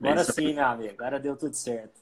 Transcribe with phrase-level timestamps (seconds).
[0.00, 0.94] Agora sim, meu amigo.
[0.98, 2.00] Agora deu tudo certo.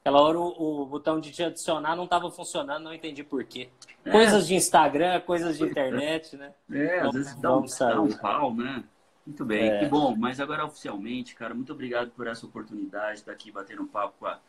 [0.00, 3.68] Aquela hora o, o botão de te adicionar não estava funcionando, não entendi por quê.
[4.04, 4.10] É.
[4.10, 6.54] Coisas de Instagram, coisas de internet, né?
[6.70, 8.82] É, às vezes dá um, dá um pau, né?
[9.26, 9.78] Muito bem, é.
[9.80, 10.16] que bom.
[10.16, 14.14] Mas agora oficialmente, cara, muito obrigado por essa oportunidade de estar aqui batendo um papo
[14.18, 14.40] com, a,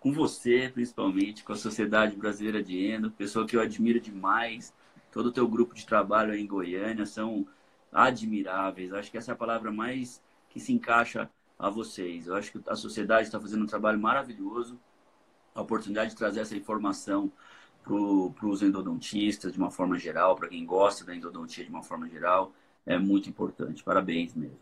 [0.00, 4.74] com você, principalmente, com a Sociedade Brasileira de Endo, pessoa que eu admiro demais.
[5.12, 7.46] Todo o teu grupo de trabalho aí em Goiânia são
[7.92, 8.92] admiráveis.
[8.92, 10.20] Acho que essa é a palavra mais
[10.50, 12.26] que se encaixa a vocês.
[12.26, 14.78] Eu acho que a sociedade está fazendo um trabalho maravilhoso
[15.56, 17.32] a oportunidade de trazer essa informação
[17.82, 22.08] para os endodontistas de uma forma geral, para quem gosta da endodontia de uma forma
[22.08, 22.52] geral,
[22.84, 23.82] é muito importante.
[23.82, 24.58] Parabéns mesmo.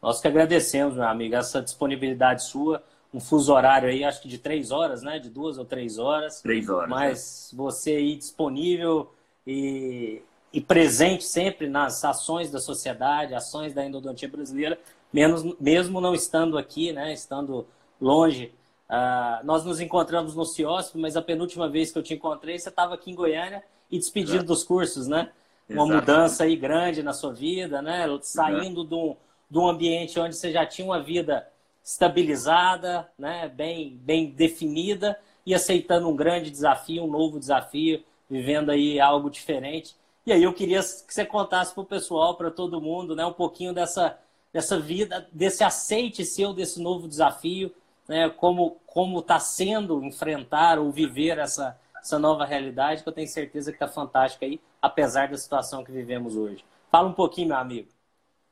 [0.00, 2.82] Nós que agradecemos, meu amigo, essa disponibilidade sua,
[3.12, 5.18] um fuso horário aí, acho que de três horas, né?
[5.18, 6.40] De duas ou três horas.
[6.40, 6.88] Três horas.
[6.88, 7.56] Mas é.
[7.56, 9.12] você aí disponível
[9.44, 14.78] e, e presente sempre nas ações da sociedade, ações da endodontia brasileira,
[15.12, 17.12] menos, mesmo não estando aqui, né?
[17.12, 17.66] Estando
[18.00, 18.52] longe
[18.88, 22.70] Uh, nós nos encontramos no CIOSP, mas a penúltima vez que eu te encontrei, você
[22.70, 24.46] estava aqui em Goiânia e despedindo Exato.
[24.46, 25.30] dos cursos, né?
[25.68, 26.00] Uma Exato.
[26.00, 28.06] mudança aí grande na sua vida, né?
[28.22, 29.14] Saindo de um,
[29.50, 31.46] de um ambiente onde você já tinha uma vida
[31.84, 33.52] estabilizada, né?
[33.54, 39.94] Bem, bem definida e aceitando um grande desafio, um novo desafio, vivendo aí algo diferente.
[40.24, 43.26] E aí eu queria que você contasse para o pessoal, para todo mundo, né?
[43.26, 44.18] Um pouquinho dessa,
[44.52, 47.72] dessa vida, desse aceite seu desse novo desafio
[48.08, 48.80] né, como
[49.20, 53.86] está sendo enfrentar ou viver essa, essa nova realidade, que eu tenho certeza que está
[53.86, 56.64] fantástica aí, apesar da situação que vivemos hoje.
[56.90, 57.88] Fala um pouquinho, meu amigo.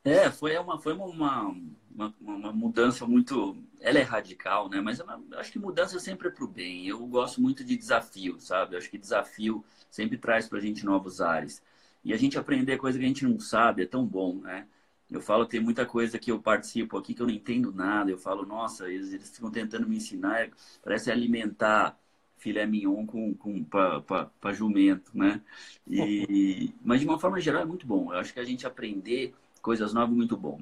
[0.04, 1.56] É, foi uma, foi uma,
[1.90, 3.56] uma, uma mudança muito.
[3.80, 4.80] Ela é radical, né?
[4.80, 5.06] Mas eu
[5.38, 6.86] acho que mudança sempre é para o bem.
[6.86, 8.74] Eu gosto muito de desafio, sabe?
[8.74, 11.60] Eu acho que desafio sempre traz para a gente novos ares.
[12.04, 14.68] E a gente aprender coisa que a gente não sabe é tão bom, né?
[15.10, 18.10] Eu falo, tem muita coisa que eu participo aqui que eu não entendo nada.
[18.10, 20.50] Eu falo, nossa, eles, eles ficam tentando me ensinar,
[20.82, 21.98] parece alimentar
[22.38, 25.40] filé mignon com, com para jumento, né?
[25.86, 28.12] E, mas de uma forma geral é muito bom.
[28.12, 30.60] Eu acho que a gente aprender coisas novas é muito bom.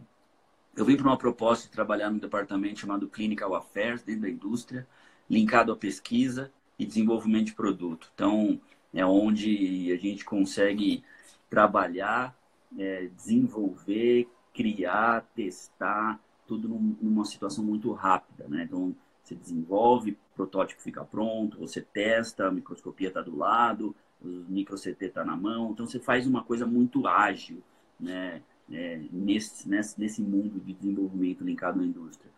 [0.76, 4.86] Eu vim para uma proposta de trabalhar num departamento chamado Clinical Affairs, dentro da indústria,
[5.30, 8.10] linkado à pesquisa e desenvolvimento de produto.
[8.14, 8.60] Então,
[8.92, 11.04] é onde a gente consegue
[11.48, 12.36] trabalhar,
[12.78, 18.64] é, desenvolver, criar, testar, tudo num, numa situação muito rápida, né?
[18.64, 24.76] Então, você desenvolve, protótipo fica pronto, você testa, a microscopia está do lado, o micro
[24.76, 27.62] CT está na mão, então você faz uma coisa muito ágil,
[27.98, 28.42] né?
[28.72, 32.30] É, nesse, nesse, nesse mundo de desenvolvimento linkado à indústria.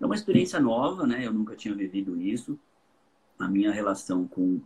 [0.00, 1.26] É uma experiência nova, né?
[1.26, 2.58] Eu nunca tinha vivido isso.
[3.38, 4.60] A minha relação com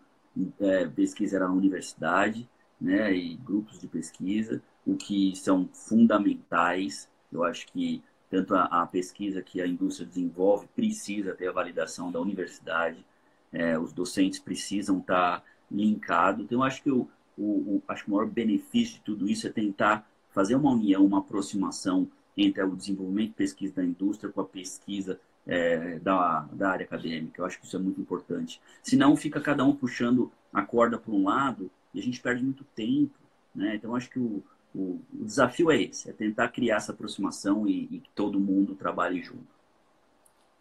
[0.60, 2.48] é, pesquisa era na universidade,
[2.80, 3.12] né?
[3.12, 7.10] E grupos de pesquisa o que são fundamentais.
[7.30, 12.10] Eu acho que tanto a, a pesquisa que a indústria desenvolve precisa ter a validação
[12.10, 13.04] da universidade,
[13.52, 16.44] é, os docentes precisam estar linkados.
[16.44, 17.06] Então, eu acho que o,
[17.36, 21.04] o, o, acho que o maior benefício de tudo isso é tentar fazer uma união,
[21.04, 26.70] uma aproximação entre o desenvolvimento e pesquisa da indústria com a pesquisa é, da, da
[26.70, 27.42] área acadêmica.
[27.42, 28.60] Eu acho que isso é muito importante.
[28.82, 32.64] Senão, fica cada um puxando a corda para um lado e a gente perde muito
[32.74, 33.18] tempo.
[33.54, 33.74] Né?
[33.76, 34.42] Então, acho que o,
[34.74, 38.74] o, o desafio é esse, é tentar criar essa aproximação e, e que todo mundo
[38.74, 39.58] trabalhe junto.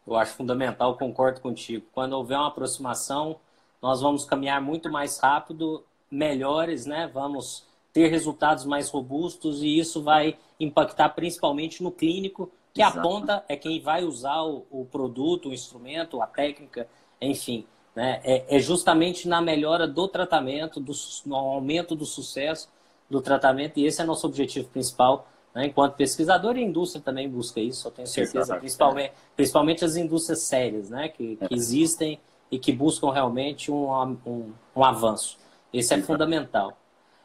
[0.05, 1.85] Eu acho fundamental, concordo contigo.
[1.91, 3.39] Quando houver uma aproximação,
[3.81, 7.09] nós vamos caminhar muito mais rápido, melhores, né?
[7.13, 12.99] Vamos ter resultados mais robustos e isso vai impactar principalmente no clínico, que Exato.
[12.99, 16.87] a ponta é quem vai usar o, o, produto, o instrumento, a técnica,
[17.19, 17.65] enfim.
[17.95, 18.21] Né?
[18.23, 20.93] É, é justamente na melhora do tratamento, do,
[21.25, 22.69] no aumento do sucesso,
[23.09, 25.27] do tratamento, e esse é nosso objetivo principal.
[25.53, 25.67] Né?
[25.67, 30.89] Enquanto pesquisador e indústria também busca isso, eu tenho certeza, principalmente, principalmente as indústrias sérias,
[30.89, 31.09] né?
[31.09, 32.19] que, que existem
[32.51, 33.91] e que buscam realmente um,
[34.25, 35.37] um, um avanço.
[35.73, 36.77] Esse é fundamental.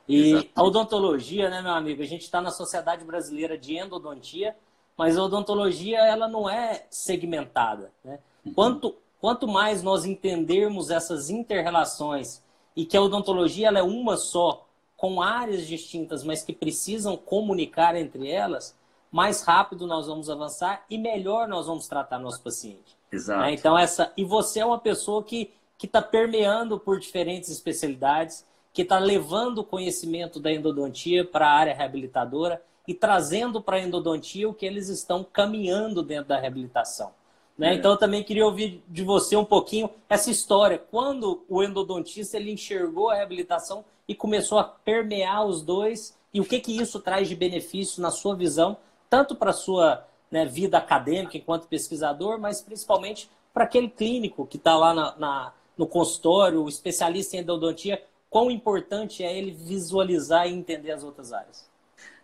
[0.09, 2.03] E a odontologia, né, meu amigo?
[2.03, 4.57] A gente está na Sociedade Brasileira de Endodontia,
[4.97, 7.91] mas a odontologia ela não é segmentada.
[8.05, 8.19] Né?
[8.45, 8.53] Uhum.
[8.53, 12.43] Quanto, quanto mais nós entendermos essas interrelações
[12.77, 14.67] e que a odontologia ela é uma só,
[15.03, 18.79] com áreas distintas, mas que precisam comunicar entre elas,
[19.11, 22.97] mais rápido nós vamos avançar e melhor nós vamos tratar nosso paciente.
[23.11, 23.41] Exato.
[23.41, 23.53] Né?
[23.53, 28.83] Então essa e você é uma pessoa que que está permeando por diferentes especialidades, que
[28.83, 34.49] está levando o conhecimento da endodontia para a área reabilitadora e trazendo para a endodontia
[34.49, 37.11] o que eles estão caminhando dentro da reabilitação.
[37.59, 37.73] Né?
[37.73, 37.75] É.
[37.75, 40.79] Então eu também queria ouvir de você um pouquinho essa história.
[40.79, 46.45] Quando o endodontista ele enxergou a reabilitação e começou a permear os dois e o
[46.45, 48.77] que, que isso traz de benefício na sua visão,
[49.09, 54.57] tanto para a sua né, vida acadêmica enquanto pesquisador, mas principalmente para aquele clínico que
[54.57, 60.49] está lá na, na, no consultório, o especialista em endodontia, quão importante é ele visualizar
[60.49, 61.71] e entender as outras áreas?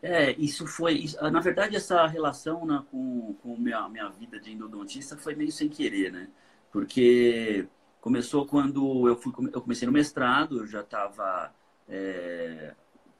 [0.03, 1.07] É, isso foi.
[1.21, 5.69] Na verdade, essa relação né, com, com minha, minha vida de endodontista foi meio sem
[5.69, 6.29] querer, né?
[6.71, 7.67] Porque
[8.01, 11.53] começou quando eu, fui, eu comecei no mestrado, eu já estava
[11.89, 12.75] é,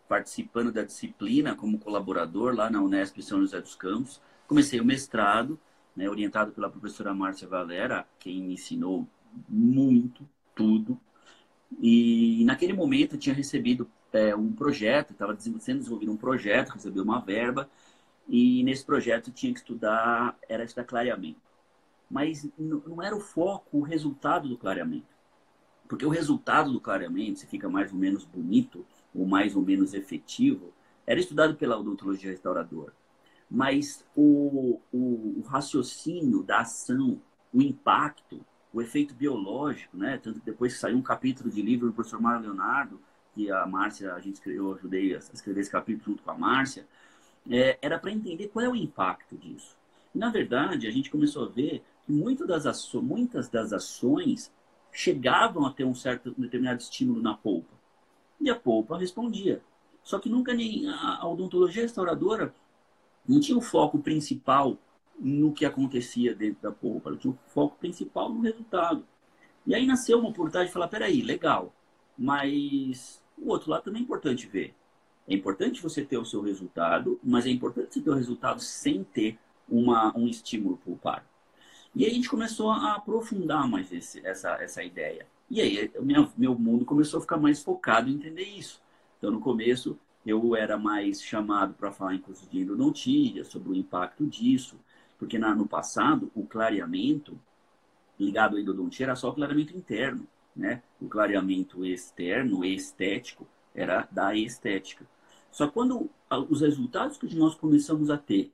[0.09, 4.21] participando da disciplina como colaborador lá na Unesp São José dos Campos.
[4.47, 5.59] Comecei o mestrado,
[5.95, 9.07] né, orientado pela professora Márcia Valera, quem me ensinou
[9.49, 10.99] muito, tudo.
[11.81, 17.01] E naquele momento eu tinha recebido é, um projeto, estava sendo desenvolvido um projeto, recebi
[17.01, 17.69] uma verba,
[18.27, 21.41] e nesse projeto tinha que estudar, era estudar clareamento.
[22.11, 25.18] Mas não era o foco o resultado do clareamento.
[25.89, 29.95] Porque o resultado do clareamento, se fica mais ou menos bonito, ou mais ou menos
[29.95, 30.73] efetivo,
[31.07, 32.93] era estudado pela odontologia restauradora.
[33.51, 37.21] Mas o, o, o raciocínio da ação,
[37.53, 40.19] o impacto, o efeito biológico, né?
[40.23, 43.01] Tanto que depois que saiu um capítulo de livro do professor Mário Leonardo,
[43.35, 46.37] que a Márcia, a gente escreveu, eu ajudei a escrever esse capítulo junto com a
[46.37, 46.87] Márcia,
[47.51, 49.77] é, era para entender qual é o impacto disso.
[50.15, 54.53] Na verdade, a gente começou a ver que muitas das, aço, muitas das ações
[54.99, 57.73] chegavam a ter um certo um determinado estímulo na polpa.
[58.41, 59.63] E a polpa respondia.
[60.03, 62.53] Só que nunca nem a, a odontologia restauradora
[63.27, 64.77] não tinha o foco principal
[65.17, 69.07] no que acontecia dentro da polpa, ela tinha o foco principal no resultado.
[69.65, 71.73] E aí nasceu uma oportunidade de falar, peraí, legal,
[72.17, 74.75] mas o outro lado também é importante ver.
[75.29, 79.05] É importante você ter o seu resultado, mas é importante você ter o resultado sem
[79.05, 81.25] ter uma, um estímulo pulpar.
[81.99, 85.27] E aí a gente começou a aprofundar mais esse, essa, essa ideia.
[85.51, 88.81] E aí minha, meu mundo começou a ficar mais focado em entender isso.
[89.19, 93.75] Então, no começo, eu era mais chamado para falar em cursos de endodontia, sobre o
[93.75, 94.79] impacto disso,
[95.19, 97.37] porque na, no passado, o clareamento
[98.17, 100.25] ligado à endodontia era só o clareamento interno,
[100.55, 100.85] né?
[101.01, 105.05] O clareamento externo, estético, era da estética.
[105.51, 106.09] Só quando
[106.49, 108.53] os resultados que nós começamos a ter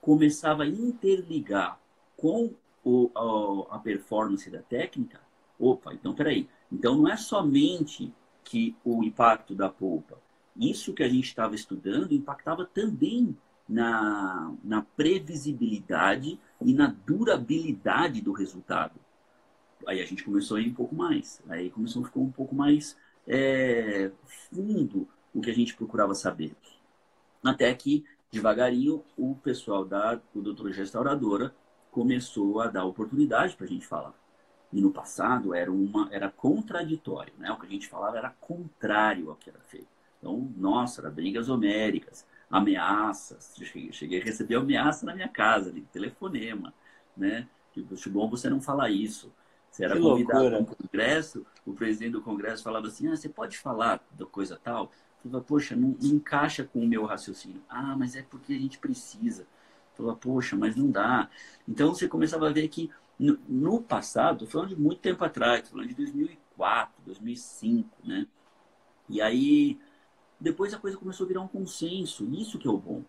[0.00, 1.78] começava a interligar
[2.16, 2.54] com
[2.86, 5.20] o, a, a performance da técnica,
[5.58, 6.48] opa, então peraí.
[6.70, 10.16] Então não é somente que o impacto da polpa,
[10.56, 13.36] isso que a gente estava estudando impactava também
[13.68, 18.94] na, na previsibilidade e na durabilidade do resultado.
[19.84, 21.42] Aí a gente começou a ir um pouco mais.
[21.48, 22.96] Aí começou a ficar um pouco mais
[23.26, 26.54] é, fundo o que a gente procurava saber.
[27.44, 31.52] Até que, devagarinho, o pessoal da odontologia restauradora
[31.96, 34.12] começou a dar oportunidade para a gente falar.
[34.70, 37.50] E no passado era, uma, era contraditório, né?
[37.50, 39.88] O que a gente falava era contrário ao que era feito.
[40.18, 43.54] Então, nossa, era brigas homéricas ameaças.
[43.56, 46.74] Cheguei, cheguei a receber ameaça na minha casa, ali, telefonema,
[47.16, 47.48] né?
[47.72, 49.32] Tipo, bom você não falar isso.
[49.70, 53.30] Você era que convidado para um congresso, o presidente do congresso falava assim, ah, você
[53.30, 54.92] pode falar da coisa tal?
[55.24, 57.62] Eu falava, poxa, não, não, encaixa com o meu raciocínio.
[57.70, 59.46] Ah, mas é porque a gente precisa.
[59.96, 61.28] Falava, poxa, mas não dá.
[61.68, 65.88] Então você começava a ver que no, no passado, falando de muito tempo atrás, falando
[65.88, 68.26] de 2004, 2005, né?
[69.08, 69.78] E aí
[70.40, 72.24] depois a coisa começou a virar um consenso.
[72.32, 73.02] Isso que é o bom.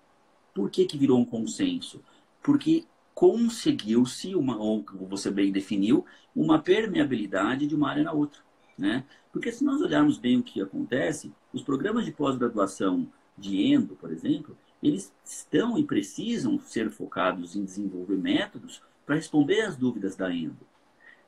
[0.54, 2.02] Por que, que virou um consenso?
[2.42, 6.06] Porque conseguiu-se, uma, ou você bem definiu,
[6.36, 8.42] uma permeabilidade de uma área na outra.
[8.78, 9.04] Né?
[9.32, 14.12] Porque se nós olharmos bem o que acontece, os programas de pós-graduação de endo, por
[14.12, 20.34] exemplo, eles estão e precisam ser focados em desenvolver métodos para responder às dúvidas da
[20.34, 20.68] endo.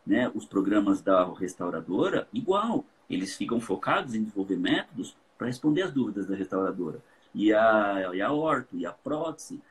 [0.06, 0.32] Né?
[0.34, 6.28] Os programas da restauradora, igual, eles ficam focados em desenvolver métodos para responder as dúvidas
[6.28, 7.02] da restauradora.
[7.34, 9.62] E a, e a orto, e a prótese.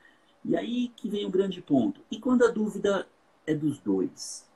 [0.44, 2.00] E aí que vem o grande ponto.
[2.11, 3.06] E quando a dúvida
[3.47, 4.49] é dos dois?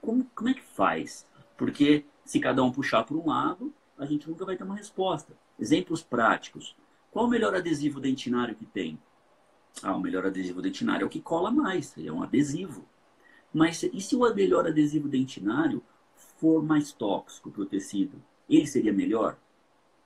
[0.00, 1.26] Como, como é que faz?
[1.56, 5.32] Porque se cada um puxar por um lado, a gente nunca vai ter uma resposta.
[5.58, 6.76] Exemplos práticos.
[7.16, 8.98] Qual o melhor adesivo dentinário que tem?
[9.82, 12.84] Ah, o melhor adesivo dentinário é o que cola mais, é um adesivo.
[13.54, 15.82] Mas e se o melhor adesivo dentinário
[16.14, 18.22] for mais tóxico para o tecido?
[18.50, 19.38] Ele seria melhor?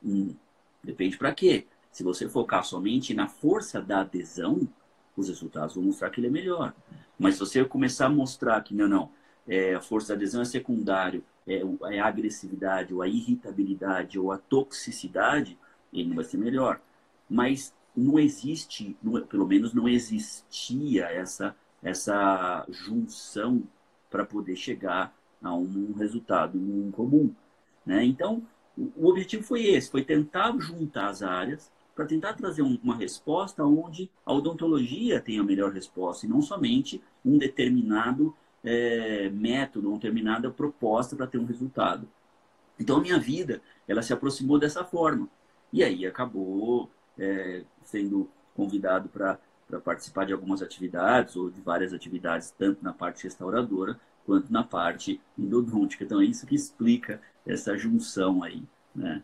[0.00, 0.36] Hum,
[0.84, 1.66] Depende para quê?
[1.90, 4.68] Se você focar somente na força da adesão,
[5.16, 6.72] os resultados vão mostrar que ele é melhor.
[7.18, 9.10] Mas se você começar a mostrar que não, não,
[9.48, 11.60] é, a força da adesão é secundário, é,
[11.92, 15.58] é a agressividade, ou a irritabilidade, ou a toxicidade,
[15.92, 16.80] ele não vai ser melhor.
[17.30, 23.62] Mas não existe, não, pelo menos não existia essa, essa junção
[24.10, 26.58] para poder chegar a um resultado
[26.92, 27.32] comum.
[27.86, 28.04] Né?
[28.04, 28.42] Então,
[28.76, 34.10] o objetivo foi esse, foi tentar juntar as áreas para tentar trazer uma resposta onde
[34.24, 38.34] a odontologia tem a melhor resposta e não somente um determinado
[38.64, 42.08] é, método, uma determinada proposta para ter um resultado.
[42.78, 45.28] Então a minha vida ela se aproximou dessa forma
[45.72, 49.38] e aí acabou é, sendo convidado para
[49.84, 55.20] participar de algumas atividades ou de várias atividades tanto na parte restauradora quanto na parte
[55.38, 56.02] endodôntica.
[56.02, 58.62] Então é isso que explica essa junção aí,
[58.94, 59.22] né?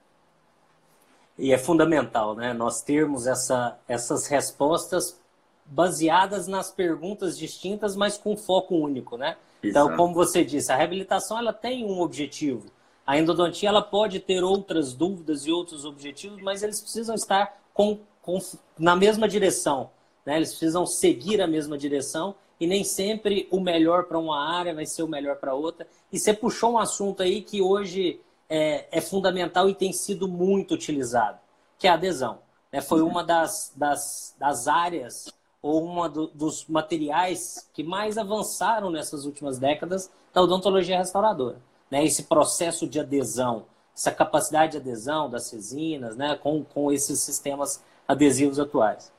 [1.38, 2.52] E é fundamental, né?
[2.52, 5.20] Nós termos essa, essas respostas
[5.66, 9.36] baseadas nas perguntas distintas, mas com foco único, né?
[9.62, 9.86] Então, Exato.
[9.86, 12.70] Então, como você disse, a reabilitação ela tem um objetivo.
[13.06, 17.98] A endodontia ela pode ter outras dúvidas e outros objetivos, mas eles precisam estar com,
[18.22, 18.40] com,
[18.78, 19.90] na mesma direção.
[20.24, 20.36] Né?
[20.36, 24.86] Eles precisam seguir a mesma direção e nem sempre o melhor para uma área vai
[24.86, 25.86] ser o melhor para outra.
[26.10, 28.18] E você puxou um assunto aí que hoje
[28.48, 31.38] é, é fundamental e tem sido muito utilizado,
[31.78, 32.38] que é a adesão.
[32.72, 32.80] Né?
[32.80, 35.30] Foi uma das, das, das áreas
[35.60, 41.60] ou uma do, dos materiais que mais avançaram nessas últimas décadas da odontologia restauradora.
[41.90, 42.06] Né?
[42.06, 43.66] Esse processo de adesão,
[43.96, 46.36] essa capacidade de adesão das resinas, né?
[46.36, 49.10] com, com esses sistemas adesivos atuais.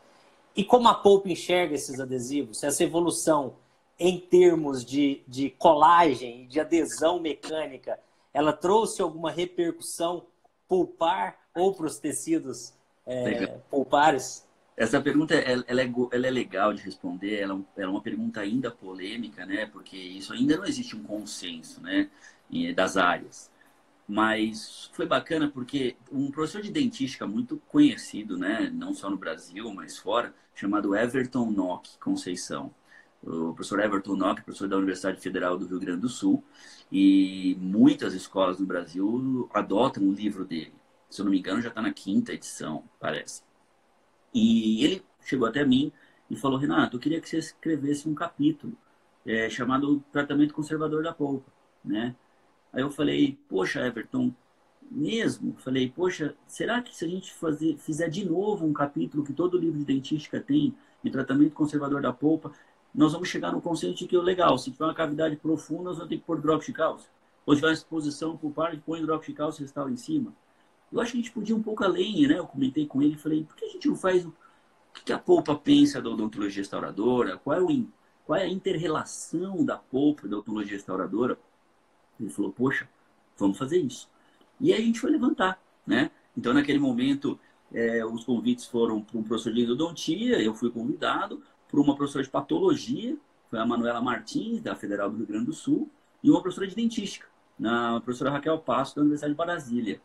[0.55, 3.55] E como a Poupa enxerga esses adesivos, essa evolução
[3.99, 7.99] em termos de, de colagem, de adesão mecânica,
[8.31, 10.27] ela trouxe alguma repercussão
[10.67, 12.73] pulpar ou para os tecidos
[13.05, 14.45] é, pulpares?
[14.75, 18.01] Essa pergunta ela, ela, é, ela é legal de responder, ela, é ela é uma
[18.01, 19.65] pergunta ainda polêmica, né?
[19.65, 22.09] Porque isso ainda não existe um consenso, né?
[22.75, 23.49] Das áreas.
[24.07, 28.71] Mas foi bacana porque um professor de dentística muito conhecido, né?
[28.73, 32.73] Não só no Brasil, mas fora, chamado Everton Nock Conceição
[33.23, 36.43] o professor Everton Nock, professor da Universidade Federal do Rio Grande do Sul,
[36.91, 40.73] e muitas escolas no Brasil adotam o livro dele.
[41.09, 43.41] Se eu não me engano, já está na quinta edição, parece.
[44.33, 45.91] E ele chegou até mim
[46.29, 48.77] e falou: Renato, eu queria que você escrevesse um capítulo
[49.25, 51.51] é, chamado Tratamento Conservador da Polpa,
[51.83, 52.15] né?
[52.77, 54.31] Aí eu falei: Poxa, Everton,
[54.91, 55.55] mesmo?
[55.57, 59.57] Falei: Poxa, será que se a gente fazer, fizer de novo um capítulo que todo
[59.57, 62.51] livro de dentística tem de tratamento conservador da polpa,
[62.93, 66.09] nós vamos chegar no consenso de que, legal, se tiver uma cavidade profunda, nós vamos
[66.09, 67.09] ter que pôr drop de cálcio.
[67.47, 70.31] Ou tiver uma exposição pulpar, põe drop de cálcio e restaura em cima.
[70.91, 72.37] Eu acho que a gente podia ir um pouco além, né?
[72.37, 74.31] Eu comentei com ele falei, por que a gente não faz o
[75.03, 77.37] que a polpa pensa da odontologia restauradora?
[77.37, 77.87] Qual é, o,
[78.23, 81.39] qual é a inter-relação da polpa da odontologia restauradora?
[82.19, 82.87] Ele falou, poxa,
[83.37, 84.09] vamos fazer isso.
[84.59, 86.11] E a gente foi levantar, né?
[86.35, 87.39] Então, naquele momento,
[87.73, 92.23] é, os convites foram para um professor de endodontia, eu fui convidado, por uma professora
[92.23, 93.17] de patologia,
[93.49, 95.89] foi a Manuela Martins, da Federal do Rio Grande do Sul,
[96.23, 97.27] e uma professora de dentística,
[97.63, 100.01] a professora Raquel Passo, da Universidade de Brasília.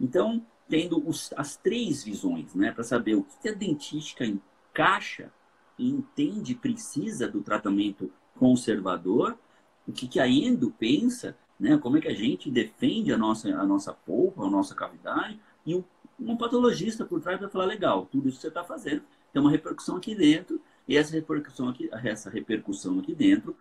[0.00, 5.32] Então, tendo os, as três visões, né, para saber o que a dentística encaixa
[5.78, 9.38] e entende, precisa do tratamento conservador,
[9.86, 13.48] o que, que a endo pensa, né, como é que a gente defende a nossa,
[13.48, 15.84] a nossa polpa, a nossa cavidade, e um,
[16.18, 19.50] um patologista por trás vai falar, legal, tudo isso que você está fazendo tem uma
[19.50, 23.56] repercussão aqui dentro, e essa repercussão aqui, essa repercussão aqui dentro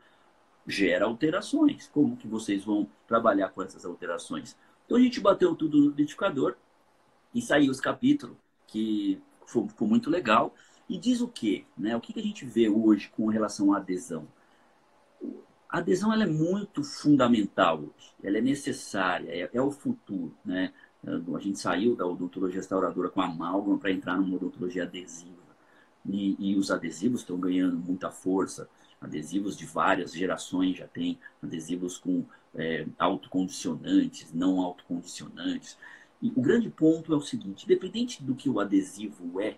[0.66, 1.88] gera alterações.
[1.94, 4.58] Como que vocês vão trabalhar com essas alterações?
[4.84, 6.56] Então a gente bateu tudo no identificador
[7.36, 10.56] e saiu os capítulos, que ficou muito legal.
[10.90, 11.66] E diz o quê?
[11.78, 11.96] Né?
[11.96, 14.28] O que, que a gente vê hoje com relação à adesão?
[15.72, 20.36] A adesão ela é muito fundamental ela é necessária, é, é o futuro.
[20.46, 20.74] Né?
[21.06, 25.42] A gente saiu da odontologia restauradora com amálgama para entrar numa odontologia adesiva
[26.06, 28.70] e, e os adesivos estão ganhando muita força.
[29.00, 32.24] Adesivos de várias gerações já tem, adesivos com
[32.54, 35.78] é, autocondicionantes, não autocondicionantes.
[36.22, 39.58] E o grande ponto é o seguinte: independente do que o adesivo é,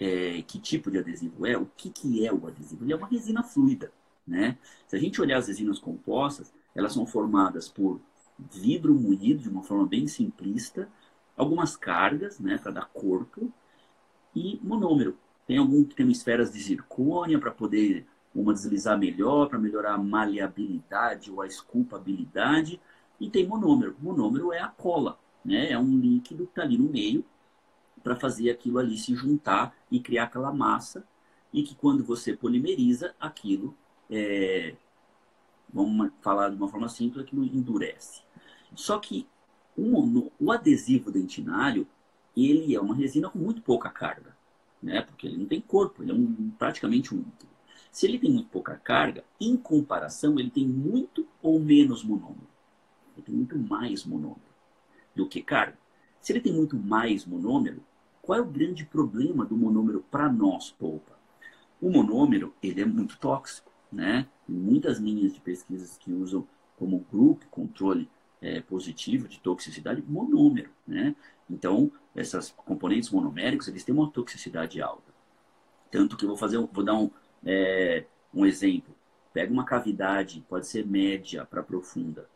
[0.00, 2.84] é, que tipo de adesivo é, o que, que é o adesivo?
[2.84, 3.92] Ele é uma resina fluida.
[4.26, 4.58] Né?
[4.86, 8.00] Se a gente olhar as resinas compostas, elas são formadas por
[8.38, 10.88] vidro moído de uma forma bem simplista,
[11.36, 13.52] algumas cargas né, para dar corpo
[14.34, 15.16] e monômero.
[15.46, 19.98] Tem algum que tem esferas de zircônia para poder uma deslizar melhor, para melhorar a
[19.98, 22.80] maleabilidade ou a esculpabilidade.
[23.20, 23.96] E tem monômero.
[24.00, 25.70] Monômero é a cola, né?
[25.70, 27.24] É um líquido que está ali no meio
[28.02, 31.04] para fazer aquilo ali se juntar e criar aquela massa.
[31.52, 33.76] E que quando você polimeriza, aquilo,
[34.12, 34.74] é...
[35.72, 38.22] vamos falar de uma forma simples, aquilo endurece.
[38.74, 39.26] Só que
[39.76, 41.86] o, o adesivo dentinário,
[42.36, 44.36] ele é uma resina com muito pouca carga
[44.82, 45.00] né?
[45.02, 47.52] Porque ele não tem corpo, ele é um, praticamente um líquido.
[47.90, 52.48] Se ele tem muito pouca carga, em comparação, ele tem muito ou menos monômero.
[53.14, 54.40] Ele tem muito mais monômero
[55.14, 55.78] do que carga.
[56.20, 57.82] Se ele tem muito mais monômero,
[58.22, 61.18] qual é o grande problema do monômero para nós, polpa?
[61.80, 64.26] O monômero, ele é muito tóxico, né?
[64.48, 66.46] Muitas linhas de pesquisas que usam
[66.76, 68.08] como grupo controle
[68.40, 71.14] é, positivo de toxicidade monômero, né?
[71.48, 75.12] Então, essas componentes monoméricos, eles têm uma toxicidade alta.
[75.90, 77.10] Tanto que eu vou fazer, vou dar um,
[77.44, 78.94] é, um exemplo.
[79.32, 82.28] Pega uma cavidade, pode ser média para profunda,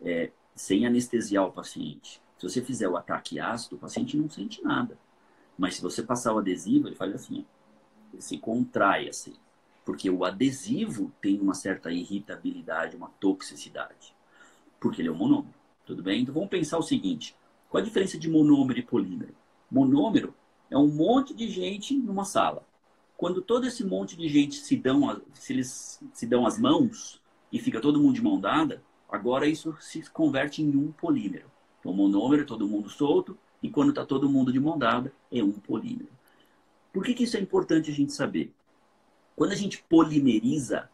[0.00, 2.20] é, sem anestesiar o paciente.
[2.36, 4.98] Se você fizer o ataque ácido, o paciente não sente nada.
[5.56, 7.44] Mas se você passar o adesivo, ele faz assim,
[8.12, 9.34] ele se contrai assim.
[9.88, 14.14] Porque o adesivo tem uma certa irritabilidade, uma toxicidade.
[14.78, 15.54] Porque ele é um monômero.
[15.86, 16.20] Tudo bem?
[16.20, 17.34] Então vamos pensar o seguinte:
[17.70, 19.34] qual a diferença de monômero e polímero?
[19.70, 20.34] Monômero
[20.70, 22.66] é um monte de gente numa sala.
[23.16, 27.18] Quando todo esse monte de gente se dão, se eles se dão as mãos
[27.50, 31.50] e fica todo mundo de mão dada, agora isso se converte em um polímero.
[31.80, 35.52] Então, monômero, todo mundo solto, e quando está todo mundo de mão dada, é um
[35.52, 36.10] polímero.
[36.92, 38.52] Por que, que isso é importante a gente saber?
[39.38, 40.90] Quando a gente polimeriza,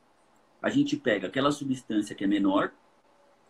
[0.60, 2.72] a gente pega aquela substância que é menor,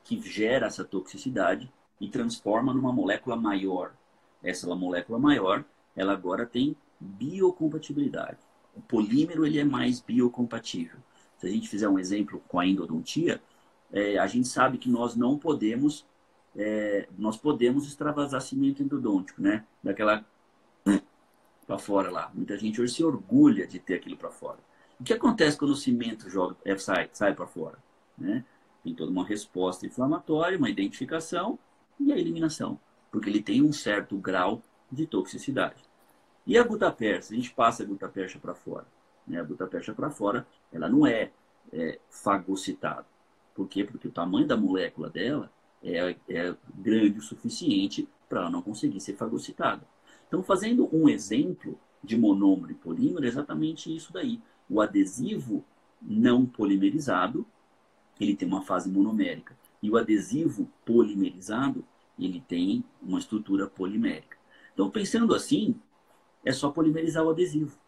[0.05, 1.69] que gera essa toxicidade,
[2.01, 3.93] e transforma numa molécula maior.
[4.41, 5.65] Essa molécula maior,
[5.97, 8.39] ela agora tem biocompatibilidade.
[8.73, 11.01] O polímero ele é mais biocompatível.
[11.39, 13.43] Se a gente fizer um exemplo com a endodontia,
[13.93, 16.07] é, a gente sabe que nós não podemos
[16.55, 19.65] é, nós podemos extravasar cimento endodôntico, né?
[19.83, 20.25] Daquela
[21.67, 22.31] para fora lá.
[22.33, 24.61] Muita gente hoje se orgulha de ter aquilo para fora.
[25.01, 27.79] O que acontece quando o cimento joga, é, sai, sai para fora?
[28.17, 28.45] Né?
[28.83, 31.59] Tem toda uma resposta inflamatória, uma identificação
[31.99, 32.79] e a eliminação,
[33.11, 35.83] porque ele tem um certo grau de toxicidade.
[36.47, 38.87] E a gutapercha, a gente passa a gutapercha para fora.
[39.27, 39.41] Né?
[39.41, 41.31] A gutapercha para fora, ela não é,
[41.73, 43.07] é fagocitada.
[43.55, 43.85] Por quê?
[43.85, 45.51] Porque o tamanho da molécula dela
[45.83, 49.83] é, é grande o suficiente para ela não conseguir ser fagocitada.
[50.27, 54.41] Então, fazendo um exemplo de monômero e polímero, é exatamente isso daí.
[54.69, 55.65] O adesivo
[56.01, 57.47] não polimerizado,
[58.21, 59.57] ele tem uma fase monomérica.
[59.83, 61.85] E o adesivo polimerizado,
[62.19, 64.37] ele tem uma estrutura polimérica.
[64.73, 65.75] Então, pensando assim,
[66.45, 67.79] é só polimerizar o adesivo.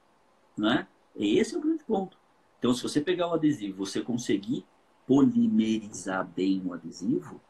[0.57, 0.87] Né?
[1.15, 2.19] Esse é o grande ponto.
[2.59, 4.65] Então, se você pegar o adesivo você conseguir
[5.07, 7.41] polimerizar bem o adesivo,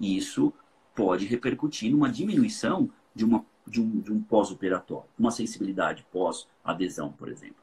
[0.00, 0.52] isso
[0.94, 7.28] pode repercutir numa diminuição de, uma, de um, de um pós-operatório, uma sensibilidade pós-adesão, por
[7.28, 7.56] exemplo.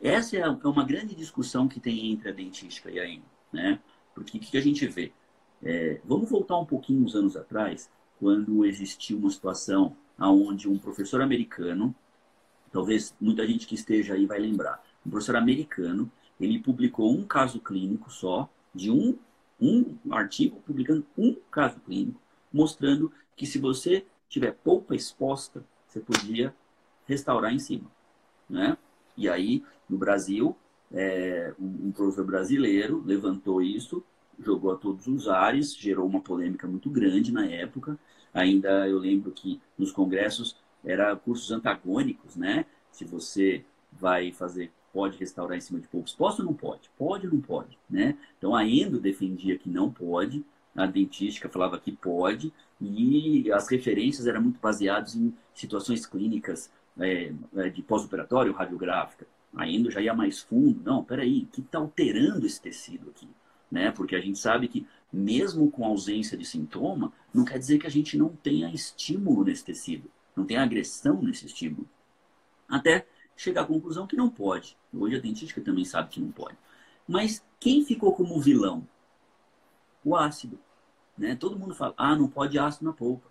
[0.00, 3.80] Essa é, é uma grande discussão que tem entre a dentística e a endo, né?
[4.14, 5.12] Porque o que a gente vê?
[5.62, 11.22] É, vamos voltar um pouquinho uns anos atrás, quando existiu uma situação onde um professor
[11.22, 11.94] americano
[12.72, 14.82] talvez muita gente que esteja aí vai lembrar.
[15.04, 16.10] Um professor americano,
[16.40, 19.18] ele publicou um caso clínico só, de um,
[19.60, 22.20] um artigo publicando um caso clínico,
[22.52, 26.54] mostrando que se você tiver polpa exposta, você podia
[27.06, 27.90] restaurar em cima.
[28.48, 28.76] Né?
[29.20, 30.56] E aí, no Brasil,
[30.90, 34.02] é, um professor brasileiro levantou isso,
[34.38, 37.98] jogou a todos os ares, gerou uma polêmica muito grande na época.
[38.32, 42.64] Ainda eu lembro que nos congressos era cursos antagônicos, né?
[42.90, 46.90] Se você vai fazer, pode restaurar em cima de poucos postos ou não pode?
[46.96, 48.16] Pode ou não pode, né?
[48.38, 50.42] Então a Endo defendia que não pode,
[50.74, 57.32] a dentística falava que pode, e as referências eram muito baseadas em situações clínicas é,
[57.56, 59.26] é de pós-operatório radiográfica.
[59.54, 60.80] A Endo já ia mais fundo.
[60.84, 63.28] Não, peraí, o que está alterando esse tecido aqui?
[63.70, 63.90] Né?
[63.90, 67.90] Porque a gente sabe que mesmo com ausência de sintoma, não quer dizer que a
[67.90, 70.08] gente não tenha estímulo nesse tecido
[70.40, 71.88] não tem agressão nesse estímulo.
[72.68, 74.76] Até chegar à conclusão que não pode.
[74.92, 76.56] Hoje a dentística também sabe que não pode.
[77.06, 78.86] Mas quem ficou como vilão?
[80.04, 80.58] O ácido.
[81.16, 81.34] Né?
[81.34, 83.28] Todo mundo fala, ah, não pode ácido na polpa.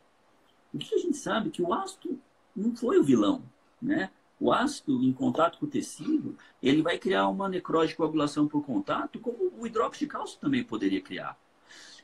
[0.73, 2.19] O que a gente sabe é que o ácido
[2.55, 3.41] não foi o vilão.
[3.81, 4.09] Né?
[4.39, 8.65] O ácido, em contato com o tecido, ele vai criar uma necrose de coagulação por
[8.65, 11.37] contato, como o hidróxido de cálcio também poderia criar.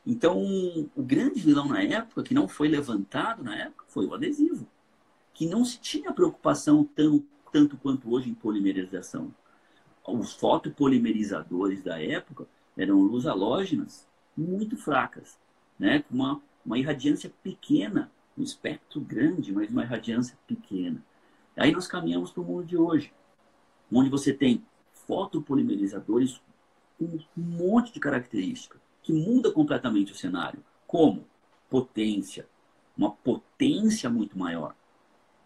[0.06, 0.38] Então,
[0.94, 4.66] o grande vilão na época, que não foi levantado na época, foi o adesivo
[5.36, 9.30] que não se tinha preocupação tão, tanto quanto hoje em polimerização.
[10.02, 15.38] Os fotopolimerizadores da época eram luz halógenas muito fracas,
[15.78, 16.02] né?
[16.08, 21.04] com uma, uma irradiância pequena, um espectro grande, mas uma irradiância pequena.
[21.56, 23.12] Aí nós caminhamos para o mundo de hoje,
[23.92, 26.40] onde você tem fotopolimerizadores
[26.98, 31.24] com um monte de características que muda completamente o cenário, como
[31.70, 32.48] potência,
[32.96, 34.74] uma potência muito maior,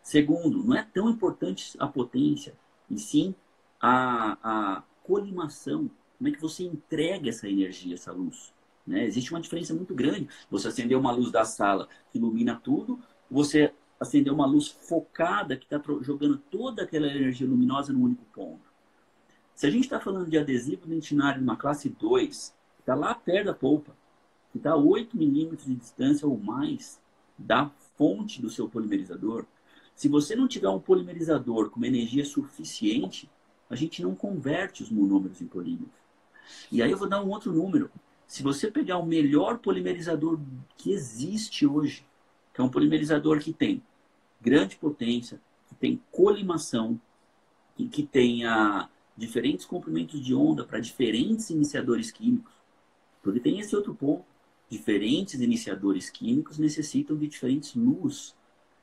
[0.03, 2.57] Segundo, não é tão importante a potência,
[2.89, 3.35] e sim
[3.81, 5.91] a, a colimação.
[6.19, 8.53] Como é que você entrega essa energia, essa luz?
[8.87, 9.05] Né?
[9.05, 10.29] Existe uma diferença muito grande.
[10.51, 12.99] Você acender uma luz da sala que ilumina tudo,
[13.31, 18.71] você acender uma luz focada que está jogando toda aquela energia luminosa no único ponto.
[19.55, 23.47] Se a gente está falando de adesivo dentinário numa classe 2, que está lá perto
[23.47, 23.95] da polpa,
[24.51, 26.99] que está a 8 milímetros de distância ou mais
[27.37, 29.45] da fonte do seu polimerizador,
[29.95, 33.31] se você não tiver um polimerizador com uma energia suficiente,
[33.69, 35.93] a gente não converte os monômeros em polímeros.
[36.73, 37.91] E aí eu vou dar um outro número.
[38.27, 40.41] Se você pegar o melhor polimerizador
[40.79, 42.07] que existe hoje,
[42.55, 43.83] que é um polimerizador que tem
[44.41, 47.01] grande potência, que tem colimação,
[47.77, 52.53] que, que tenha diferentes comprimentos de onda para diferentes iniciadores químicos,
[53.23, 54.25] porque tem esse outro ponto.
[54.69, 58.37] Diferentes iniciadores químicos necessitam de diferentes luz.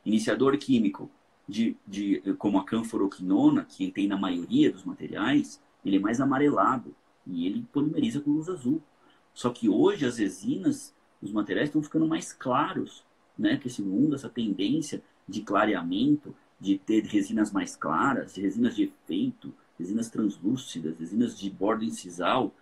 [0.06, 1.10] Iniciador químico
[1.48, 6.94] de, de, como a canforoquinona, que tem na maioria dos materiais, ele é mais amarelado
[7.26, 8.82] e ele polimeriza com luz azul.
[9.34, 13.04] Só que hoje as resinas, os materiais estão ficando mais claros,
[13.38, 13.58] né?
[13.58, 19.54] Que esse mundo, essa tendência de clareamento, de ter resinas mais claras, resinas de efeito,
[19.78, 22.54] resinas translúcidas, resinas de borda incisal,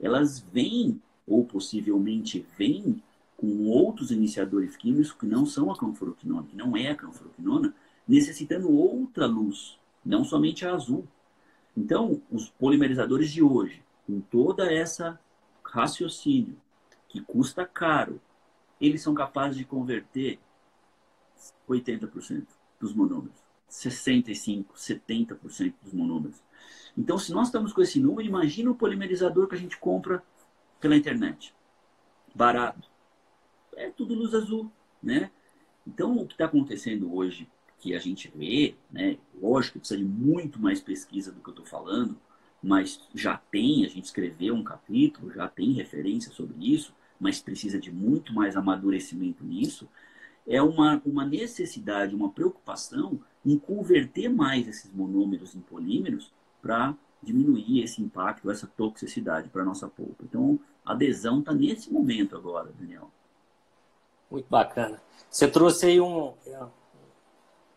[0.00, 3.02] elas vêm ou possivelmente vêm
[3.36, 7.74] com outros iniciadores químicos que não são a canforoquinona, que não é a canforoquinona,
[8.08, 11.06] necessitando outra luz, não somente a azul.
[11.76, 15.20] Então, os polimerizadores de hoje, com toda essa
[15.62, 16.56] raciocínio
[17.08, 18.20] que custa caro,
[18.80, 20.38] eles são capazes de converter
[21.68, 22.46] 80%
[22.80, 23.38] dos monômeros,
[23.70, 26.42] 65%, 70% dos monômeros.
[26.96, 30.22] Então, se nós estamos com esse número, imagina o polimerizador que a gente compra
[30.80, 31.54] pela internet.
[32.34, 32.88] Barato.
[33.74, 34.70] É tudo luz azul,
[35.02, 35.30] né?
[35.86, 39.18] Então, o que está acontecendo hoje, que a gente vê, né?
[39.40, 42.18] Lógico que precisa de muito mais pesquisa do que eu estou falando,
[42.62, 47.78] mas já tem, a gente escreveu um capítulo, já tem referência sobre isso, mas precisa
[47.78, 49.88] de muito mais amadurecimento nisso,
[50.46, 56.32] é uma, uma necessidade, uma preocupação em converter mais esses monômeros em polímeros
[56.62, 60.22] para diminuir esse impacto, essa toxicidade para a nossa polpa.
[60.22, 63.10] Então, a adesão está nesse momento agora, Daniel.
[64.30, 65.00] Muito bacana.
[65.28, 66.32] Você trouxe aí um,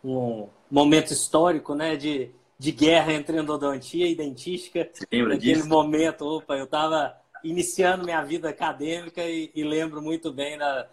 [0.03, 4.89] um momento histórico, né, de, de guerra entre endodontia e dentística.
[4.91, 5.67] Você lembra Naquele disso?
[5.67, 10.87] momento, opa, eu estava iniciando minha vida acadêmica e, e lembro muito bem da,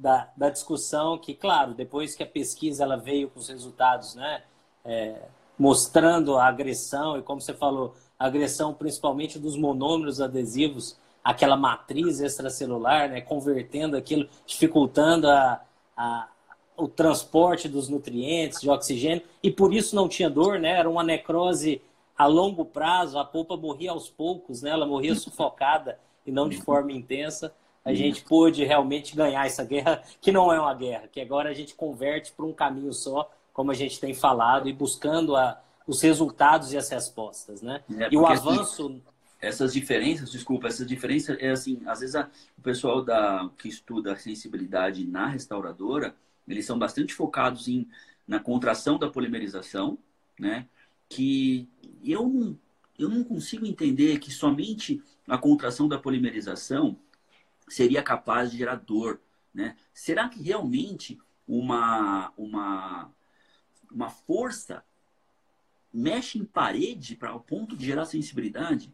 [0.00, 4.42] da, da, discussão que, claro, depois que a pesquisa ela veio com os resultados, né,
[4.82, 5.16] é,
[5.58, 12.20] mostrando a agressão e, como você falou, a agressão principalmente dos monômeros adesivos, aquela matriz
[12.20, 15.60] extracelular, né, convertendo aquilo, dificultando a,
[15.94, 16.28] a,
[16.78, 20.78] o transporte dos nutrientes, de oxigênio, e por isso não tinha dor, né?
[20.78, 21.82] Era uma necrose
[22.16, 24.70] a longo prazo, a polpa morria aos poucos, né?
[24.70, 27.54] Ela morria sufocada e não de forma intensa.
[27.84, 31.54] A gente pôde realmente ganhar essa guerra, que não é uma guerra, que agora a
[31.54, 36.02] gente converte para um caminho só, como a gente tem falado, e buscando a, os
[36.02, 37.82] resultados e as respostas, né?
[37.98, 39.00] É, e o avanço...
[39.42, 44.12] Essas diferenças, desculpa, essas diferenças é assim, às vezes a, o pessoal da, que estuda
[44.12, 46.14] a sensibilidade na restauradora,
[46.46, 47.88] eles são bastante focados em,
[48.28, 49.96] na contração da polimerização,
[50.38, 50.66] né?
[51.08, 51.66] Que
[52.04, 52.58] eu não,
[52.98, 56.98] eu não consigo entender que somente a contração da polimerização
[57.72, 59.20] seria capaz de gerar dor,
[59.54, 59.76] né?
[59.92, 63.10] Será que realmente uma, uma
[63.90, 64.84] uma força
[65.92, 68.92] mexe em parede para o ponto de gerar sensibilidade?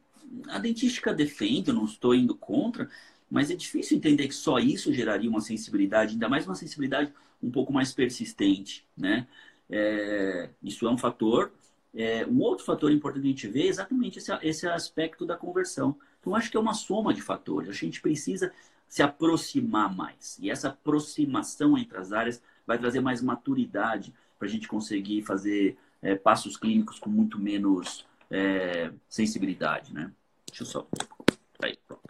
[0.49, 2.89] A dentística defende, eu não estou indo contra,
[3.31, 7.13] mas é difícil entender que só isso geraria uma sensibilidade, ainda mais uma sensibilidade
[7.43, 9.27] um pouco mais persistente, né?
[9.69, 11.53] É, isso é um fator.
[11.95, 15.97] É, um outro fator importante a gente vê é exatamente esse, esse aspecto da conversão.
[16.27, 17.69] Então, acho que é uma soma de fatores.
[17.69, 18.53] A gente precisa
[18.89, 20.37] se aproximar mais.
[20.41, 25.79] E essa aproximação entre as áreas vai trazer mais maturidade para a gente conseguir fazer
[26.03, 30.11] é, passos clínicos com muito menos é, sensibilidade, né?
[30.49, 30.87] Deixa eu só.
[31.63, 32.03] Aí, pronto.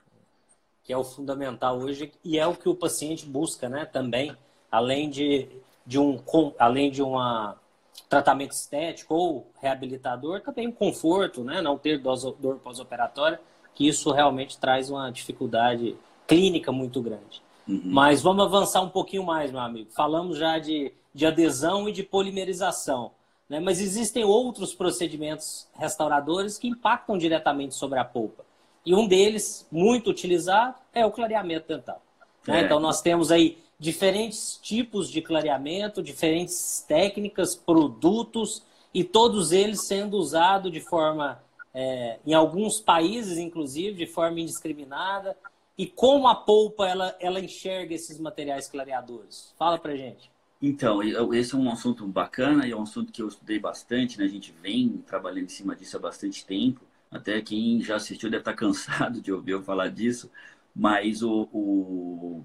[0.83, 3.85] Que é o fundamental hoje e é o que o paciente busca, né?
[3.85, 4.35] Também,
[4.73, 5.47] além de,
[5.85, 6.19] de um
[6.59, 7.61] além de uma
[8.09, 11.61] tratamento estético ou reabilitador, também conforto, né?
[11.61, 13.39] Não ter dor pós-operatória,
[13.77, 15.95] que isso realmente traz uma dificuldade
[16.27, 17.41] clínica muito grande.
[17.69, 17.83] Uhum.
[17.85, 19.91] Mas vamos avançar um pouquinho mais, meu amigo.
[19.93, 23.11] Falamos já de de adesão e de polimerização.
[23.49, 23.59] Né?
[23.59, 28.45] Mas existem outros procedimentos restauradores que impactam diretamente sobre a polpa.
[28.85, 32.03] E um deles, muito utilizado, é o clareamento dental.
[32.47, 32.61] Né?
[32.61, 32.65] É.
[32.67, 38.63] Então, nós temos aí diferentes tipos de clareamento, diferentes técnicas, produtos,
[38.93, 41.43] e todos eles sendo usados de forma,
[41.79, 45.37] é, em alguns países, inclusive, de forma indiscriminada.
[45.77, 49.53] E como a polpa ela, ela enxerga esses materiais clareadores?
[49.59, 50.31] Fala pra gente.
[50.61, 51.03] Então,
[51.35, 54.25] esse é um assunto bacana e é um assunto que eu estudei bastante, né?
[54.25, 56.81] A gente vem trabalhando em cima disso há bastante tempo.
[57.11, 60.31] Até quem já assistiu deve estar cansado de ouvir eu falar disso,
[60.75, 62.43] mas o, o,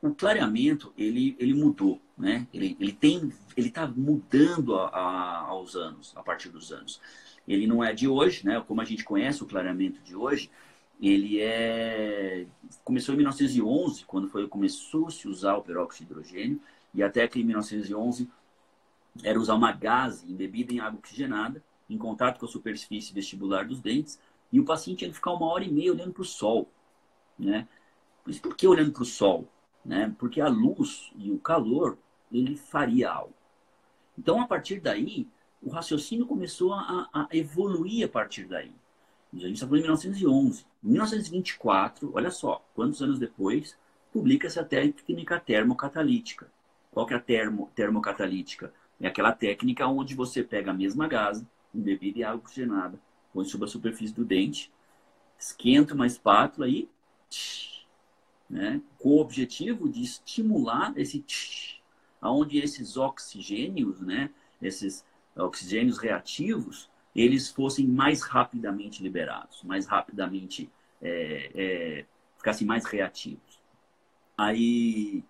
[0.00, 2.46] o clareamento ele, ele mudou, né?
[2.54, 7.00] Ele, ele tem ele está mudando a, a, aos anos, a partir dos anos.
[7.46, 8.62] Ele não é de hoje, né?
[8.66, 10.50] Como a gente conhece o clareamento de hoje,
[11.00, 12.46] ele é
[12.84, 16.60] começou em 1911, quando foi começou -se usar o peróxido de hidrogênio
[16.94, 18.28] e até que em 1911
[19.22, 23.80] era usar uma gase embebida em água oxigenada, em contato com a superfície vestibular dos
[23.80, 24.18] dentes,
[24.52, 26.68] e o paciente tinha que ficar uma hora e meia olhando para o sol.
[27.38, 27.66] Né?
[28.24, 29.48] Mas por que olhando para o sol?
[29.84, 30.14] Né?
[30.18, 31.98] Porque a luz e o calor,
[32.32, 33.34] ele faria algo.
[34.18, 35.28] Então, a partir daí,
[35.62, 38.72] o raciocínio começou a, a evoluir a partir daí.
[39.32, 40.64] A gente está falando em 1911.
[40.82, 43.76] Em 1924, olha só, quantos anos depois,
[44.12, 46.50] publica-se a técnica termocatalítica.
[46.90, 48.72] Qual que é a termo, termocatalítica?
[49.00, 52.98] É aquela técnica onde você pega a mesma gase, embebida em água oxigenada,
[53.32, 54.72] põe sobre a superfície do dente,
[55.38, 56.88] esquenta uma espátula e
[58.48, 61.22] né, com o objetivo de estimular esse
[62.20, 64.30] aonde esses oxigênios, né,
[64.62, 65.04] esses
[65.36, 70.70] oxigênios reativos, eles fossem mais rapidamente liberados, mais rapidamente
[71.00, 73.60] é, é, ficassem mais reativos.
[74.36, 75.24] Aí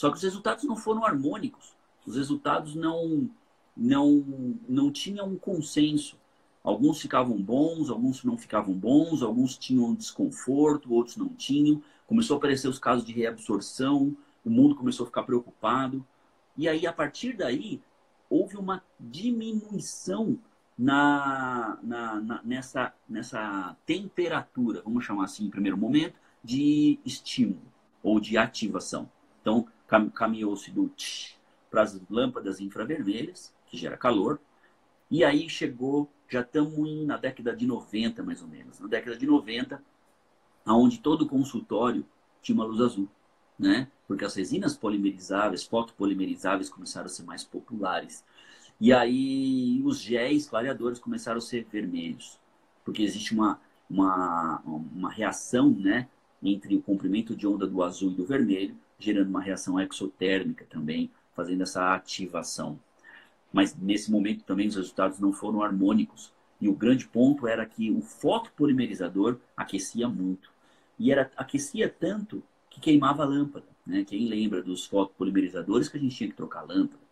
[0.00, 1.74] só que os resultados não foram harmônicos.
[2.06, 3.28] Os resultados não,
[3.76, 4.24] não,
[4.68, 6.16] não tinham um consenso.
[6.62, 11.82] Alguns ficavam bons, alguns não ficavam bons, alguns tinham desconforto, outros não tinham.
[12.06, 16.02] Começou a aparecer os casos de reabsorção, o mundo começou a ficar preocupado.
[16.56, 17.80] E aí, a partir daí,
[18.30, 20.38] houve uma diminuição
[20.78, 27.60] na, na, na, nessa, nessa temperatura, vamos chamar assim em primeiro momento, de estímulo
[28.02, 29.10] ou de ativação.
[29.42, 29.66] Então,
[30.14, 30.90] caminhou-se do
[31.70, 34.40] para as lâmpadas infravermelhas, que gera calor,
[35.10, 39.26] e aí chegou, já estamos na década de 90 mais ou menos, na década de
[39.26, 39.82] 90,
[40.64, 42.06] aonde todo consultório
[42.40, 43.08] tinha uma luz azul,
[43.60, 43.88] né?
[44.08, 48.24] Porque as resinas polimerizáveis, fotopolimerizáveis começaram a ser mais populares.
[48.80, 52.38] E aí os géis clareadores começaram a ser vermelhos,
[52.84, 56.08] porque existe uma, uma, uma reação, né?
[56.42, 61.10] Entre o comprimento de onda do azul e do vermelho, gerando uma reação exotérmica também,
[61.36, 62.80] fazendo essa ativação.
[63.52, 66.32] Mas nesse momento também os resultados não foram harmônicos.
[66.58, 70.50] E o grande ponto era que o fotopolimerizador aquecia muito.
[70.98, 72.42] E era aquecia tanto
[72.80, 73.66] que queimava a lâmpada.
[73.86, 74.04] Né?
[74.04, 77.02] Quem lembra dos fotopolimerizadores que a gente tinha que trocar a lâmpada?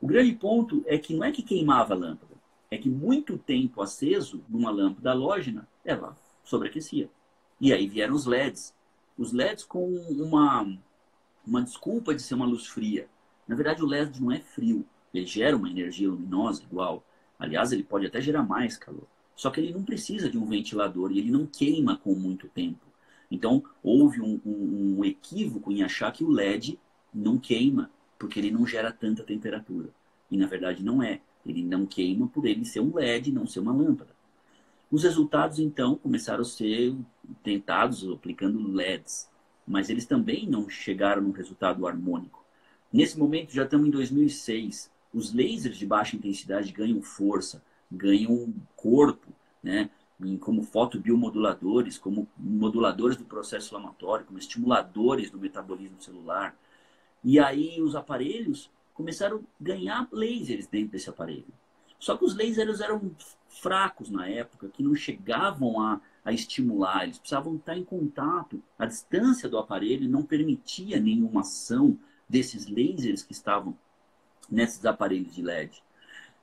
[0.00, 2.34] O grande ponto é que não é que queimava a lâmpada,
[2.70, 7.08] é que muito tempo aceso numa lâmpada halógena, ela sobreaquecia.
[7.60, 8.74] E aí vieram os LEDs.
[9.16, 10.66] Os LEDs com uma
[11.46, 13.08] uma desculpa de ser uma luz fria.
[13.46, 14.84] Na verdade, o LED não é frio.
[15.14, 17.04] Ele gera uma energia luminosa igual.
[17.38, 19.06] Aliás, ele pode até gerar mais calor.
[19.36, 22.80] Só que ele não precisa de um ventilador e ele não queima com muito tempo.
[23.30, 26.78] Então, houve um, um, um equívoco em achar que o LED
[27.12, 29.88] não queima, porque ele não gera tanta temperatura.
[30.30, 31.20] E na verdade não é.
[31.44, 34.14] Ele não queima por ele ser um LED, não ser uma lâmpada.
[34.90, 36.94] Os resultados, então, começaram a ser
[37.42, 39.28] tentados aplicando LEDs
[39.66, 42.44] mas eles também não chegaram num resultado harmônico.
[42.92, 49.26] Nesse momento, já estamos em 2006, os lasers de baixa intensidade ganham força, ganham corpo,
[49.62, 49.90] né?
[50.40, 56.56] Como fotobiomoduladores, como moduladores do processo inflamatório, como estimuladores do metabolismo celular.
[57.22, 61.46] E aí os aparelhos começaram a ganhar lasers dentro desse aparelho.
[61.98, 63.10] Só que os lasers eram
[63.48, 68.60] fracos na época, que não chegavam a a estimular, eles precisavam estar em contato.
[68.76, 71.96] A distância do aparelho não permitia nenhuma ação
[72.28, 73.78] desses lasers que estavam
[74.50, 75.80] nesses aparelhos de LED.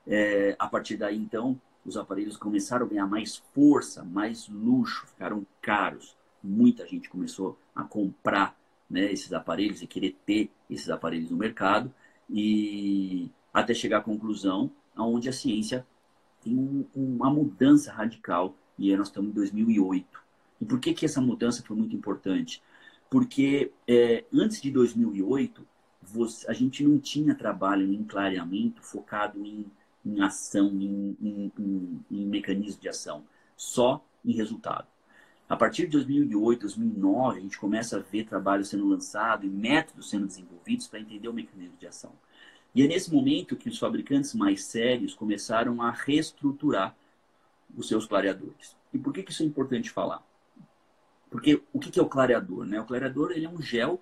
[0.08, 5.46] É, a partir daí, então, os aparelhos começaram a ganhar mais força, mais luxo, ficaram
[5.62, 6.16] caros.
[6.42, 8.58] Muita gente começou a comprar
[8.90, 11.94] né, esses aparelhos e querer ter esses aparelhos no mercado
[12.30, 15.86] e até chegar à conclusão onde a ciência
[16.42, 20.22] tem um, uma mudança radical e nós estamos em 2008.
[20.62, 22.62] E por que, que essa mudança foi muito importante?
[23.10, 25.66] Porque é, antes de 2008,
[26.02, 29.66] você, a gente não tinha trabalho em clareamento focado em,
[30.06, 33.24] em ação, em, em, em, em mecanismo de ação,
[33.56, 34.88] só em resultado.
[35.48, 40.10] A partir de 2008, 2009, a gente começa a ver trabalho sendo lançado e métodos
[40.10, 42.14] sendo desenvolvidos para entender o mecanismo de ação.
[42.74, 46.96] E é nesse momento que os fabricantes mais sérios começaram a reestruturar
[47.76, 48.76] os seus clareadores.
[48.94, 50.26] E por que, que isso é importante falar?
[51.30, 52.66] Porque o que, que é o clareador?
[52.66, 52.80] Né?
[52.80, 54.02] O clareador ele é um gel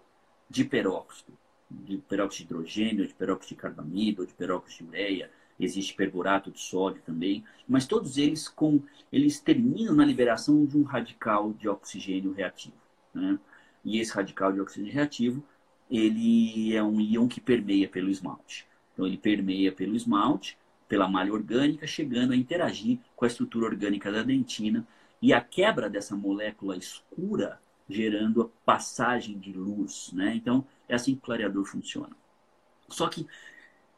[0.49, 1.37] de peróxido.
[1.69, 5.31] de peróxido de hidrogênio, de peróxido de carbamida, de peróxido de ureia,
[5.63, 10.83] existe perborato de sódio também, mas todos eles com eles terminam na liberação de um
[10.83, 12.75] radical de oxigênio reativo,
[13.13, 13.39] né?
[13.83, 15.43] E esse radical de oxigênio reativo,
[15.89, 18.65] ele é um íon que permeia pelo esmalte.
[18.93, 24.11] Então ele permeia pelo esmalte, pela malha orgânica, chegando a interagir com a estrutura orgânica
[24.11, 24.85] da dentina
[25.21, 30.35] e a quebra dessa molécula escura gerando a passagem de luz, né?
[30.35, 32.15] Então é assim que o clareador funciona.
[32.89, 33.27] Só que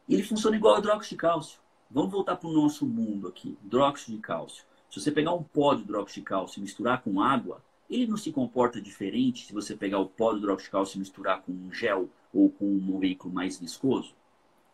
[0.10, 1.60] ele funciona igual hidróxido de cálcio.
[1.90, 3.58] Vamos voltar para o nosso mundo aqui.
[3.64, 4.66] Hidróxido de cálcio.
[4.90, 8.18] Se você pegar um pó de hidróxido de cálcio e misturar com água, ele não
[8.18, 11.52] se comporta diferente se você pegar o pó de hidróxido de cálcio e misturar com
[11.52, 14.14] um gel ou com um veículo mais viscoso?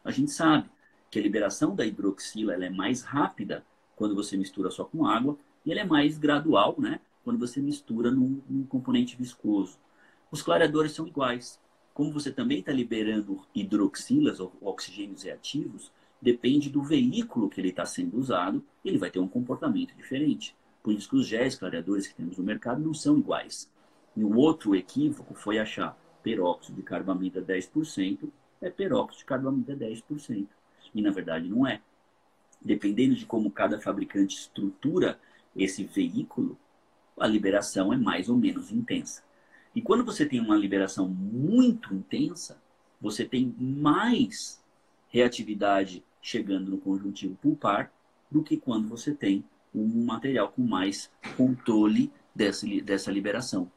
[0.04, 0.70] A gente sabe
[1.12, 3.66] que a liberação da hidroxila é mais rápida
[3.96, 7.00] quando você mistura só com água e ela é mais gradual, né?
[7.24, 9.78] Quando você mistura num, num componente viscoso.
[10.32, 11.60] Os clareadores são iguais
[12.00, 17.86] como você também está liberando hidroxilas ou oxigênios reativos, depende do veículo que ele está
[17.86, 20.56] sendo usado, ele vai ter um comportamento diferente.
[20.82, 23.70] Por isso que os géis clareadores que temos no mercado não são iguais.
[24.16, 28.30] E o outro equívoco foi achar peróxido de carbamida 10%
[28.62, 30.48] é peróxido de carbamida 10%.
[30.96, 31.82] E na verdade não é.
[32.62, 35.20] Dependendo de como cada fabricante estrutura
[35.54, 36.58] esse veículo,
[37.20, 39.22] a liberação é mais ou menos intensa.
[39.76, 42.62] E quando você tem uma liberação muito intensa,
[43.00, 44.62] você tem mais
[45.10, 47.92] reatividade chegando no conjuntivo pulpar
[48.30, 53.72] do que quando você tem um material com mais controle dessa, dessa liberação.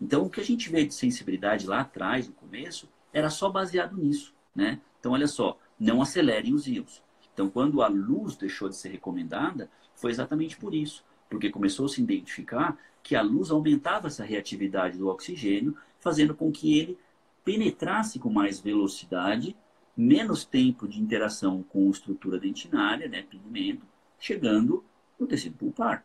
[0.00, 3.96] Então, o que a gente vê de sensibilidade lá atrás, no começo, era só baseado
[3.96, 4.34] nisso.
[4.54, 4.80] Né?
[4.98, 7.02] Então, olha só, não acelerem os íons.
[7.32, 11.04] Então, quando a luz deixou de ser recomendada, foi exatamente por isso.
[11.34, 16.52] Porque começou a se identificar que a luz aumentava essa reatividade do oxigênio, fazendo com
[16.52, 16.96] que ele
[17.44, 19.56] penetrasse com mais velocidade,
[19.96, 23.84] menos tempo de interação com estrutura dentinária, né, pigmento,
[24.16, 24.84] chegando
[25.18, 26.04] no tecido pulpar.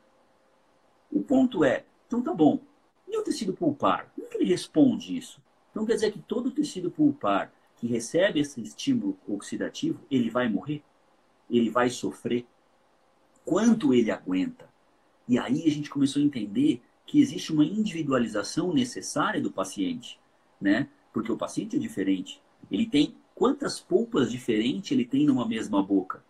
[1.11, 2.59] O ponto é, então tá bom,
[3.07, 4.11] e o tecido pulpar?
[4.15, 5.39] Como que ele responde isso?
[5.69, 10.81] Então quer dizer que todo tecido pulpar que recebe esse estímulo oxidativo, ele vai morrer?
[11.47, 12.47] Ele vai sofrer?
[13.45, 14.68] Quanto ele aguenta?
[15.29, 20.19] E aí a gente começou a entender que existe uma individualização necessária do paciente,
[20.59, 20.89] né?
[21.13, 22.41] Porque o paciente é diferente.
[22.71, 26.23] Ele tem quantas polpas diferentes ele tem numa mesma boca,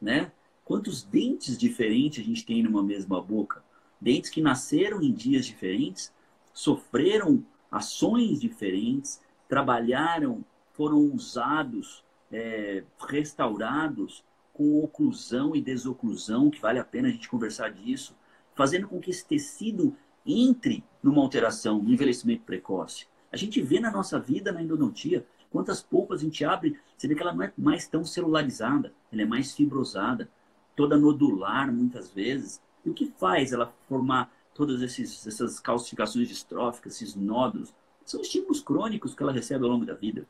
[0.00, 0.30] né?
[0.64, 3.60] Quantos dentes diferentes a gente tem numa mesma boca?
[4.00, 6.12] Dentes que nasceram em dias diferentes,
[6.54, 14.22] sofreram ações diferentes, trabalharam, foram usados, é, restaurados
[14.54, 18.14] com oclusão e desoclusão, que vale a pena a gente conversar disso,
[18.58, 23.06] fazendo com que esse tecido entre numa alteração, no envelhecimento precoce.
[23.30, 27.14] A gente vê na nossa vida, na endodontia, quantas polpas a gente abre, você vê
[27.14, 30.28] que ela não é mais tão celularizada, ela é mais fibrosada,
[30.74, 32.60] toda nodular muitas vezes.
[32.84, 37.72] E o que faz ela formar todas esses, essas calcificações distróficas, esses nódulos?
[38.04, 40.26] São estímulos crônicos que ela recebe ao longo da vida.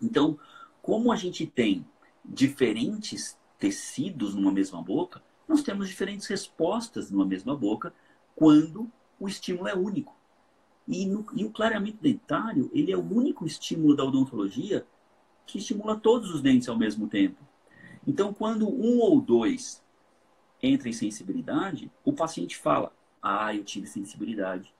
[0.00, 0.38] Então,
[0.80, 1.84] como a gente tem
[2.24, 7.92] diferentes tecidos numa mesma boca, nós temos diferentes respostas numa mesma boca
[8.36, 10.14] quando o estímulo é único.
[10.86, 14.86] E, no, e o clareamento dentário, ele é o único estímulo da odontologia
[15.46, 17.42] que estimula todos os dentes ao mesmo tempo.
[18.06, 19.82] Então, quando um ou dois
[20.62, 24.72] entra em sensibilidade, o paciente fala: Ah, eu tive sensibilidade.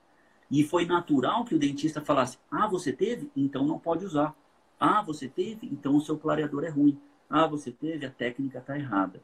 [0.50, 3.31] E foi natural que o dentista falasse: Ah, você teve?
[3.37, 4.35] Então não pode usar.
[4.78, 5.66] Ah, você teve?
[5.66, 6.98] Então o seu clareador é ruim.
[7.28, 8.07] Ah, você teve?
[8.07, 9.22] A técnica está errada.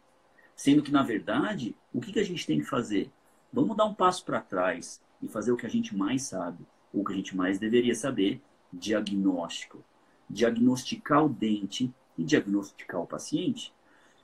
[0.57, 3.11] Sendo que, na verdade, o que, que a gente tem que fazer?
[3.53, 7.03] Vamos dar um passo para trás e fazer o que a gente mais sabe, ou
[7.03, 8.41] o que a gente mais deveria saber,
[8.73, 9.83] diagnóstico.
[10.29, 13.73] Diagnosticar o dente e diagnosticar o paciente.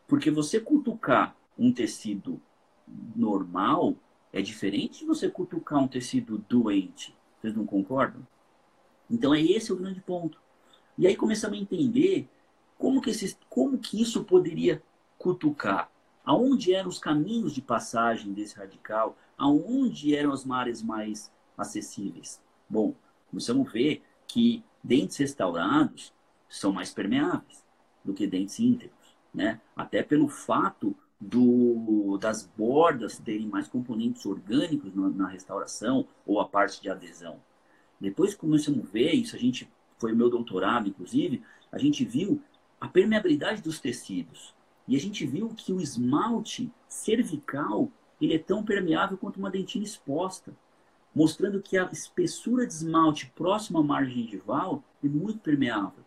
[0.06, 2.40] Porque você cutucar um tecido
[3.14, 3.94] normal
[4.32, 7.14] é diferente de você cutucar um tecido doente.
[7.40, 8.26] Vocês não concordam?
[9.10, 10.38] Então é esse o grande ponto.
[10.96, 12.28] E aí começamos a entender
[12.78, 13.10] como que,
[13.48, 14.82] como que isso poderia
[15.18, 15.90] cutucar.
[16.30, 19.16] Aonde eram os caminhos de passagem desse radical?
[19.40, 22.40] aonde eram as áreas mais acessíveis?
[22.68, 22.94] Bom,
[23.30, 26.12] começamos a ver que dentes restaurados
[26.48, 27.64] são mais permeáveis
[28.04, 29.60] do que dentes íntegros, né?
[29.74, 36.46] Até pelo fato do, das bordas terem mais componentes orgânicos na, na restauração ou a
[36.46, 37.40] parte de adesão.
[37.98, 42.42] Depois começamos a ver isso, a gente foi meu doutorado, inclusive, a gente viu
[42.80, 44.54] a permeabilidade dos tecidos.
[44.90, 47.88] E a gente viu que o esmalte cervical
[48.20, 50.52] ele é tão permeável quanto uma dentina exposta,
[51.14, 56.02] mostrando que a espessura de esmalte próxima à margem gengival é muito permeável.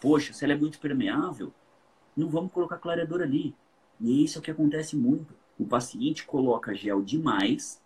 [0.00, 1.54] poxa, se ela é muito permeável,
[2.16, 3.54] não vamos colocar clareador ali.
[4.00, 5.32] E isso é o que acontece muito.
[5.56, 7.80] O paciente coloca gel demais,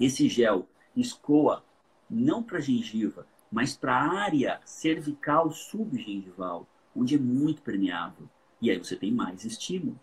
[0.00, 0.66] esse gel
[0.96, 1.64] escoa
[2.10, 8.28] não para a gengiva, mas para a área cervical subgengival, onde é muito permeável.
[8.60, 9.98] E aí você tem mais estímulo.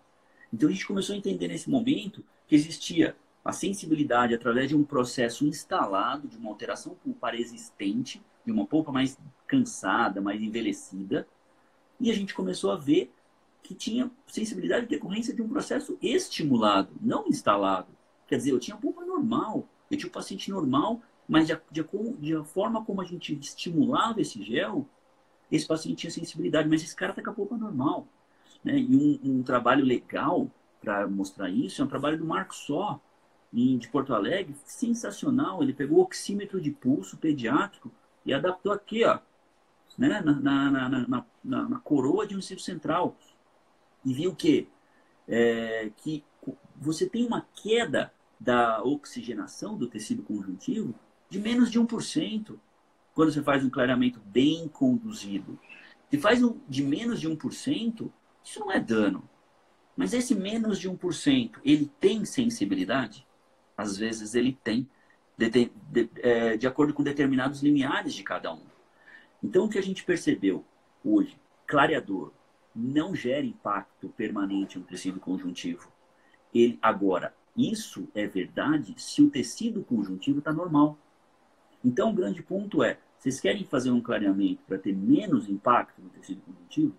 [0.51, 4.83] Então a gente começou a entender nesse momento que existia a sensibilidade através de um
[4.83, 11.27] processo instalado, de uma alteração pulpar existente, de uma polpa mais cansada, mais envelhecida.
[11.99, 13.11] E a gente começou a ver
[13.63, 17.87] que tinha sensibilidade de decorrência de um processo estimulado, não instalado.
[18.27, 21.85] Quer dizer, eu tinha polpa normal, eu tinha um paciente normal, mas de, de,
[22.19, 24.85] de a forma como a gente estimulava esse gel,
[25.51, 28.07] esse paciente tinha sensibilidade, mas esse cara está com a polpa normal.
[28.63, 28.79] Né?
[28.79, 30.49] E um, um trabalho legal
[30.81, 33.01] para mostrar isso é um trabalho do Marco Só,
[33.51, 35.63] de Porto Alegre, sensacional.
[35.63, 37.91] Ele pegou o oxímetro de pulso pediátrico
[38.25, 39.19] e adaptou aqui, ó,
[39.97, 40.21] né?
[40.21, 40.89] na, na,
[41.43, 43.15] na, na, coroa de um círculo central.
[44.05, 44.67] E viu que,
[45.27, 46.23] é, que
[46.75, 50.93] você tem uma queda da oxigenação do tecido conjuntivo
[51.29, 52.57] de menos de 1%
[53.13, 55.59] quando você faz um clareamento bem conduzido.
[56.09, 58.11] Se faz um, de menos de 1%,
[58.47, 59.29] isso não é dano.
[59.95, 63.27] Mas esse menos de 1%, ele tem sensibilidade?
[63.75, 64.89] Às vezes ele tem,
[65.37, 68.61] de, de, é, de acordo com determinados limiares de cada um.
[69.43, 70.63] Então, o que a gente percebeu
[71.03, 72.31] hoje, clareador
[72.73, 75.91] não gera impacto permanente no tecido conjuntivo.
[76.53, 80.97] Ele Agora, isso é verdade se o tecido conjuntivo está normal.
[81.83, 86.09] Então, o grande ponto é, vocês querem fazer um clareamento para ter menos impacto no
[86.09, 86.95] tecido conjuntivo?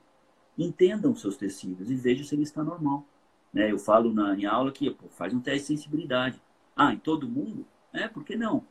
[0.58, 3.06] Entendam seus tecidos e vejam se ele está normal.
[3.52, 3.70] Né?
[3.70, 6.40] Eu falo na, em aula que pô, faz um teste de sensibilidade.
[6.76, 7.64] Ah, em todo mundo?
[7.92, 8.64] É, por que não?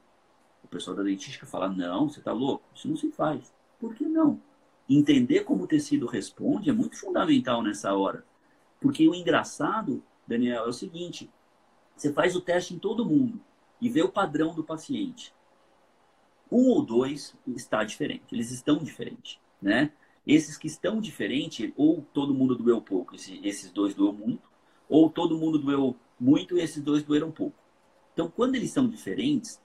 [0.63, 3.53] O pessoal da dentística fala, não, você está louco, isso não se faz.
[3.79, 4.39] Por que não?
[4.89, 8.23] Entender como o tecido responde é muito fundamental nessa hora.
[8.79, 11.29] Porque o engraçado, Daniel, é o seguinte:
[11.95, 13.39] você faz o teste em todo mundo
[13.81, 15.33] e vê o padrão do paciente.
[16.49, 19.91] Um ou dois está diferente, eles estão diferentes, né?
[20.27, 24.49] Esses que estão diferentes, ou todo mundo doeu pouco, esses dois doeu muito,
[24.89, 27.55] ou todo mundo doeu muito e esses dois doeram pouco.
[28.13, 29.61] Então, quando eles são diferentes,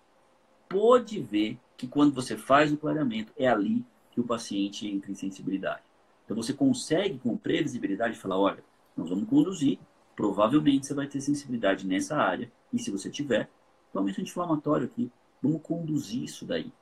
[0.68, 5.16] pode ver que quando você faz o clareamento, é ali que o paciente entra em
[5.16, 5.82] sensibilidade.
[6.24, 8.62] Então, você consegue, com previsibilidade, falar: olha,
[8.96, 9.80] nós vamos conduzir,
[10.14, 13.50] provavelmente você vai ter sensibilidade nessa área, e se você tiver,
[13.92, 15.10] tome anti-inflamatório aqui,
[15.42, 16.72] vamos conduzir isso daí.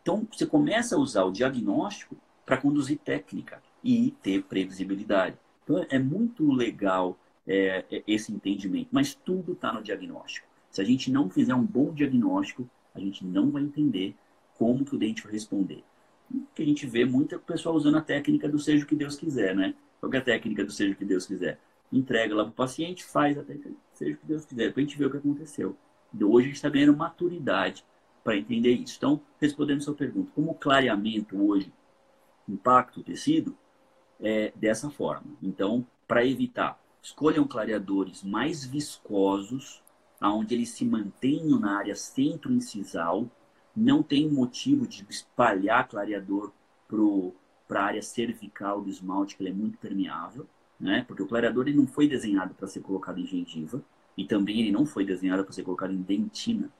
[0.00, 2.16] Então, você começa a usar o diagnóstico
[2.46, 5.36] para conduzir técnica e ter previsibilidade.
[5.64, 10.46] Então, é muito legal é, é esse entendimento, mas tudo está no diagnóstico.
[10.70, 14.14] Se a gente não fizer um bom diagnóstico, a gente não vai entender
[14.56, 15.82] como que o dente vai responder.
[16.54, 19.54] Que a gente vê muita pessoa usando a técnica do seja o que Deus quiser,
[19.54, 19.74] né?
[20.00, 21.58] Qual é a técnica do seja o que Deus quiser?
[21.92, 24.84] Entrega lá para o paciente, faz a técnica seja o que Deus quiser, para a
[24.84, 25.76] gente ver o que aconteceu.
[26.20, 27.84] Hoje a gente está ganhando maturidade
[28.24, 28.96] para entender isso.
[28.96, 31.72] Então, respondendo a sua pergunta, como o clareamento hoje
[32.48, 33.56] impacto tecido
[34.20, 35.36] é dessa forma.
[35.42, 39.82] Então, para evitar, escolham clareadores mais viscosos,
[40.20, 43.30] aonde eles se mantenham na área centro-incisal.
[43.74, 46.52] Não tem motivo de espalhar clareador
[47.68, 50.46] para a área cervical do esmalte, que ele é muito permeável,
[50.80, 51.04] né?
[51.06, 53.82] Porque o clareador ele não foi desenhado para ser colocado em gengiva
[54.16, 56.70] e também ele não foi desenhado para ser colocado em dentina.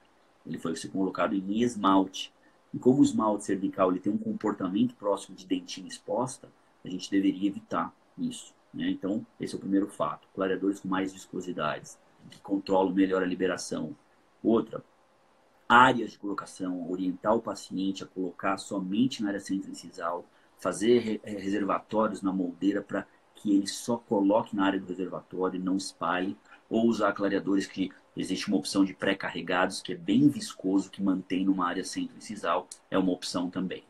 [0.47, 2.33] Ele foi ser colocado em esmalte.
[2.73, 6.49] E como o esmalte cervical ele tem um comportamento próximo de dentina exposta,
[6.85, 8.55] a gente deveria evitar isso.
[8.73, 8.91] Né?
[8.91, 10.29] Então, esse é o primeiro fato.
[10.35, 11.99] Clareadores com mais viscosidades,
[12.31, 13.97] que controlam melhor a liberação.
[14.43, 14.85] Outra,
[15.69, 20.25] áreas de colocação, orientar o paciente a colocar somente na área centro-incisal,
[20.59, 25.63] fazer eh, reservatórios na moldeira para que ele só coloque na área do reservatório e
[25.63, 26.37] não espalhe,
[26.69, 31.45] ou usar clareadores que Existe uma opção de pré-carregados, que é bem viscoso, que mantém
[31.45, 32.67] numa área centro-incisal.
[32.91, 33.85] É uma opção também.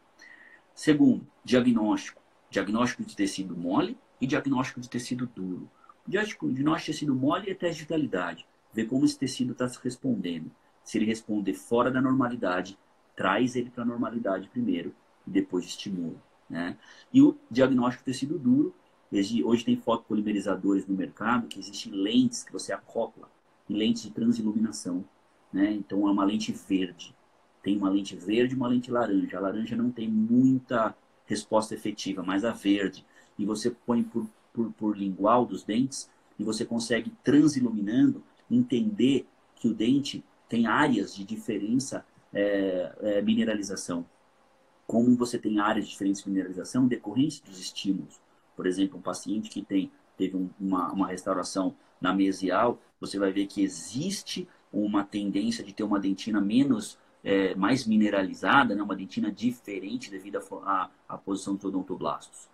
[0.75, 2.21] Segundo, diagnóstico.
[2.51, 5.71] Diagnóstico de tecido mole e diagnóstico de tecido duro.
[6.07, 8.47] Diagnóstico de tecido mole é teste de vitalidade.
[8.73, 10.51] Ver como esse tecido está se respondendo.
[10.83, 12.77] Se ele responder fora da normalidade,
[13.15, 14.93] traz ele para a normalidade primeiro
[15.27, 16.21] e depois estimula.
[16.51, 16.77] Né?
[17.13, 18.75] E o diagnóstico de tecido duro,
[19.45, 23.29] hoje tem fotopolimerizadores no mercado, que existem lentes que você acopla
[23.69, 25.05] lentes de transiluminação.
[25.53, 25.73] Né?
[25.73, 27.15] Então é uma lente verde.
[27.63, 29.37] Tem uma lente verde e uma lente laranja.
[29.37, 30.95] A laranja não tem muita
[31.27, 33.05] resposta efetiva, mas a verde.
[33.39, 36.09] E você põe por, por, por lingual dos dentes
[36.39, 44.05] e você consegue, transiluminando, entender que o dente tem áreas de diferença é, é, mineralização.
[44.87, 48.21] como você tem áreas diferentes de mineralização decorrente dos estímulos.
[48.55, 53.47] Por exemplo, um paciente que tem, teve uma, uma restauração na mesial, você vai ver
[53.47, 58.83] que existe uma tendência de ter uma dentina menos, é, mais mineralizada, né?
[58.83, 60.39] uma dentina diferente devido
[61.09, 62.49] à posição dos odontoblastos.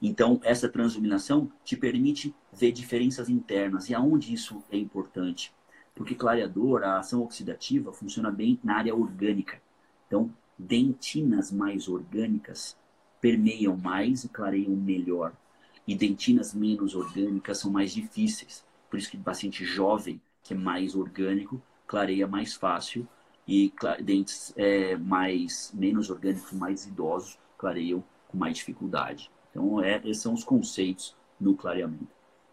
[0.00, 3.88] Então, essa transiluminação te permite ver diferenças internas.
[3.88, 5.52] E aonde isso é importante?
[5.94, 9.62] Porque clareador, a ação oxidativa, funciona bem na área orgânica.
[10.06, 12.76] Então, dentinas mais orgânicas
[13.20, 15.32] permeiam mais e clareiam melhor.
[15.86, 18.64] E dentinas menos orgânicas são mais difíceis.
[18.94, 23.08] Por isso que paciente jovem, que é mais orgânico, clareia mais fácil.
[23.44, 29.32] E dentes é, mais menos orgânicos, mais idosos, clareiam com mais dificuldade.
[29.50, 32.06] Então, é, esses são os conceitos no clareamento.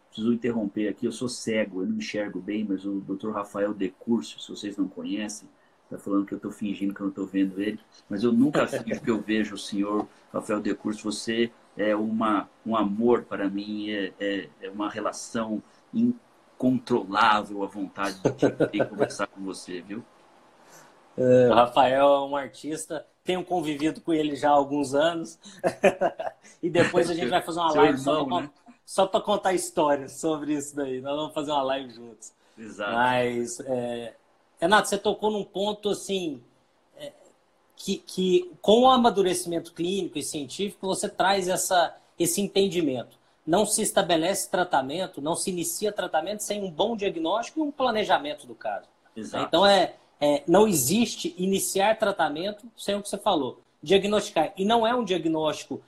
[0.08, 3.30] Preciso interromper aqui, eu sou cego, eu não enxergo bem, mas o Dr.
[3.30, 5.48] Rafael Decurso, se vocês não conhecem,
[5.84, 7.80] está falando que eu estou fingindo que eu não estou vendo ele,
[8.10, 11.04] mas eu nunca finjo que eu vejo o senhor Rafael Decurso.
[11.04, 15.62] Você é uma, um amor para mim, é, é, é uma relação
[16.62, 18.20] incontrolável a vontade
[18.72, 20.04] de conversar com você, viu?
[21.18, 25.40] É, o Rafael é um artista, tenho convivido com ele já há alguns anos.
[26.62, 28.50] e depois a gente vai fazer uma live irmão, só, né?
[28.86, 31.02] só para contar histórias sobre isso daí.
[31.02, 32.32] Nós vamos fazer uma live juntos.
[32.58, 32.94] Exato.
[32.94, 34.14] Mas, é...
[34.60, 36.42] Renato, você tocou num ponto assim.
[36.96, 37.12] É...
[37.76, 43.21] Que, que com o amadurecimento clínico e científico você traz essa, esse entendimento.
[43.52, 48.48] Não se estabelece tratamento, não se inicia tratamento sem um bom diagnóstico e um planejamento
[48.48, 48.88] do caso.
[49.14, 49.46] Exato.
[49.46, 53.60] Então é, é, não existe iniciar tratamento sem o que você falou.
[53.84, 54.54] Diagnosticar.
[54.56, 55.82] E não é um diagnóstico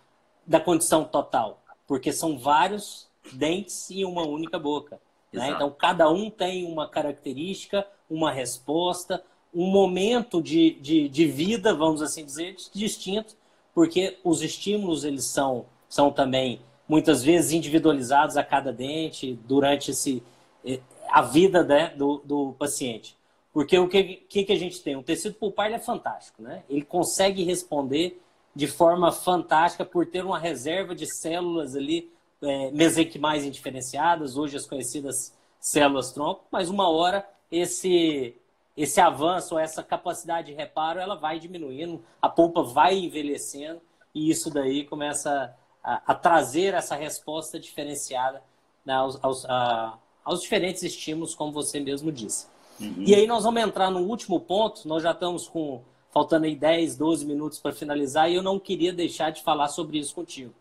[0.45, 4.99] da condição total, porque são vários dentes e uma única boca.
[5.32, 5.51] Né?
[5.51, 12.01] Então, cada um tem uma característica, uma resposta, um momento de, de, de vida, vamos
[12.01, 13.38] assim dizer, distinto,
[13.74, 20.23] porque os estímulos eles são, são também muitas vezes individualizados a cada dente durante esse,
[20.65, 20.79] eh,
[21.09, 23.17] a vida né, do, do paciente.
[23.53, 24.95] Porque o que, que, que a gente tem?
[24.95, 26.63] O tecido pulpar é fantástico, né?
[26.67, 28.19] Ele consegue responder
[28.55, 32.11] de forma fantástica por ter uma reserva de células ali
[32.41, 38.36] é, mesenquimais indiferenciadas, hoje as conhecidas células tronco, mas uma hora esse
[38.75, 43.79] esse avanço, essa capacidade de reparo, ela vai diminuindo, a polpa vai envelhecendo
[44.15, 48.41] e isso daí começa a, a trazer essa resposta diferenciada
[48.86, 52.47] né, aos, aos, a, aos diferentes estímulos, como você mesmo disse.
[52.79, 53.03] Uhum.
[53.05, 55.81] E aí nós vamos entrar no último ponto, nós já estamos com
[56.11, 59.97] faltando aí 10, 12 minutos para finalizar, e eu não queria deixar de falar sobre
[59.97, 60.53] isso contigo,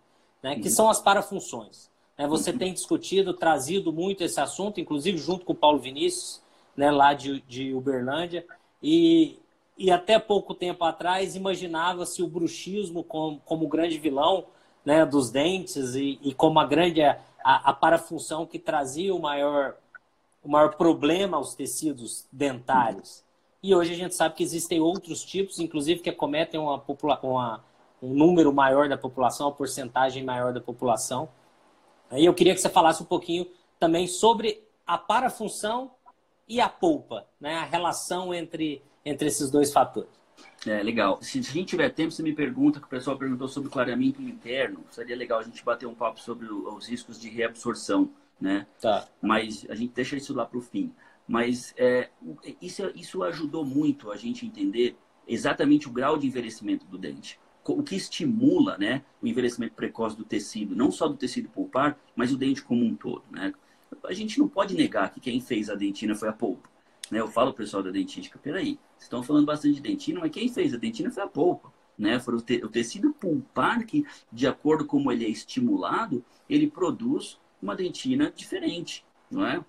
[0.43, 0.55] né?
[0.55, 0.63] Uhum.
[0.63, 1.91] que são as parafunções.
[2.17, 2.27] Né?
[2.27, 2.59] Você uhum.
[2.59, 6.41] tem discutido, trazido muito esse assunto, inclusive junto com o Paulo Vinícius,
[6.75, 8.47] né, lá de, de Uberlândia,
[8.83, 9.39] e,
[9.77, 14.47] e até pouco tempo atrás imaginava-se o bruxismo como, como grande vilão
[14.85, 19.77] né, dos dentes e, e como a grande a, a parafunção que trazia o maior
[20.43, 23.23] o maior problema aos tecidos dentários.
[23.63, 26.83] E hoje a gente sabe que existem outros tipos, inclusive que acometem uma
[27.23, 27.65] uma,
[28.03, 31.29] um número maior da população, uma porcentagem maior da população.
[32.11, 33.47] Aí eu queria que você falasse um pouquinho
[33.79, 35.93] também sobre a parafunção
[36.49, 37.55] e a polpa, né?
[37.55, 40.22] a relação entre, entre esses dois fatores.
[40.67, 41.19] É, legal.
[41.23, 44.85] Se a gente tiver tempo, você me pergunta, que o pessoal perguntou sobre clareamento interno.
[44.91, 48.11] Seria legal a gente bater um papo sobre os riscos de reabsorção
[48.43, 48.67] né?
[48.81, 49.07] Tá.
[49.23, 50.93] Mas a gente deixa isso lá para o fim.
[51.27, 52.11] Mas é,
[52.61, 57.39] isso, isso ajudou muito a gente entender exatamente o grau de envelhecimento do dente.
[57.65, 62.33] O que estimula né, o envelhecimento precoce do tecido, não só do tecido pulpar, mas
[62.33, 63.23] o dente como um todo.
[63.31, 63.55] Né?
[64.05, 66.69] A gente não pode negar que quem fez a dentina foi a polpa.
[67.11, 67.21] Né?
[67.21, 70.73] Eu falo pessoal da dentística, peraí, vocês estão falando bastante de dentina, mas quem fez
[70.75, 71.73] a dentina foi a polpa.
[71.99, 72.19] Né?
[72.19, 76.71] Foi o, te, o tecido pulpar que, de acordo com como ele é estimulado, ele
[76.71, 79.65] produz uma dentina diferente, não é?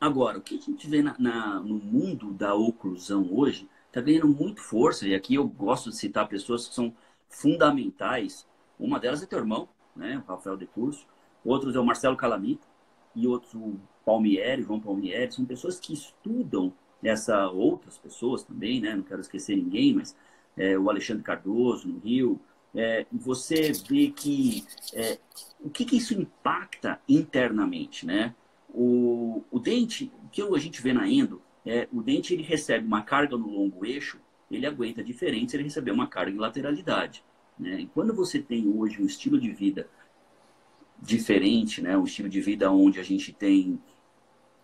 [0.00, 4.28] Agora, o que a gente vê na, na, no mundo da oclusão hoje está ganhando
[4.28, 6.94] muito força, e aqui eu gosto de citar pessoas que são
[7.28, 8.46] fundamentais.
[8.78, 11.06] Uma delas é teu irmão, né, o Rafael de Curso,
[11.44, 12.66] outros é o Marcelo Calamita,
[13.14, 16.72] e outros o Palmieri, João Palmieri, são pessoas que estudam
[17.04, 18.94] essa outras pessoas também, né?
[18.94, 20.16] Não quero esquecer ninguém, mas
[20.56, 22.40] é, o Alexandre Cardoso no Rio,
[22.74, 25.18] é, você vê que é,
[25.60, 28.34] o que, que, isso impacta internamente, né?
[28.72, 32.86] O, o dente, o que a gente vê na endo, é, o dente ele recebe
[32.86, 34.18] uma carga no longo eixo,
[34.50, 37.22] ele aguenta diferente se ele receber uma carga em lateralidade.
[37.58, 37.80] Né?
[37.80, 39.86] E quando você tem hoje um estilo de vida
[41.00, 41.96] diferente, né?
[41.96, 43.78] um estilo de vida onde a gente tem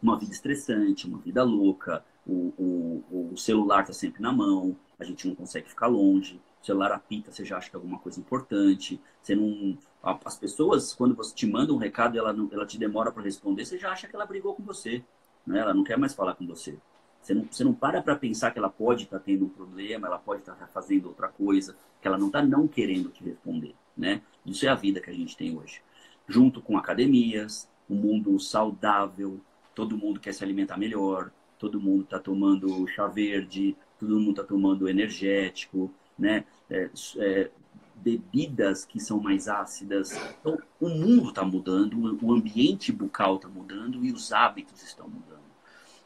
[0.04, 5.04] uma vida estressante, uma vida louca, o, o, o celular está sempre na mão, a
[5.04, 8.20] gente não consegue ficar longe, o celular apita, você já acha que é alguma coisa
[8.20, 9.00] importante.
[9.22, 12.78] Você não, as pessoas, quando você te manda um recado e ela, não, ela te
[12.78, 15.02] demora para responder, você já acha que ela brigou com você.
[15.46, 15.58] Né?
[15.58, 16.78] Ela não quer mais falar com você.
[17.20, 20.06] Você não, você não para para pensar que ela pode estar tá tendo um problema,
[20.06, 23.74] ela pode estar tá fazendo outra coisa, que ela não está não querendo te responder.
[23.96, 24.20] Né?
[24.44, 25.80] Isso é a vida que a gente tem hoje.
[26.28, 29.40] Junto com academias, um mundo saudável,
[29.74, 34.44] todo mundo quer se alimentar melhor, todo mundo está tomando chá verde, todo mundo está
[34.44, 36.44] tomando energético, né?
[36.70, 37.50] É, é,
[37.96, 40.12] bebidas que são mais ácidas.
[40.40, 45.44] Então, o mundo está mudando, o ambiente bucal está mudando e os hábitos estão mudando.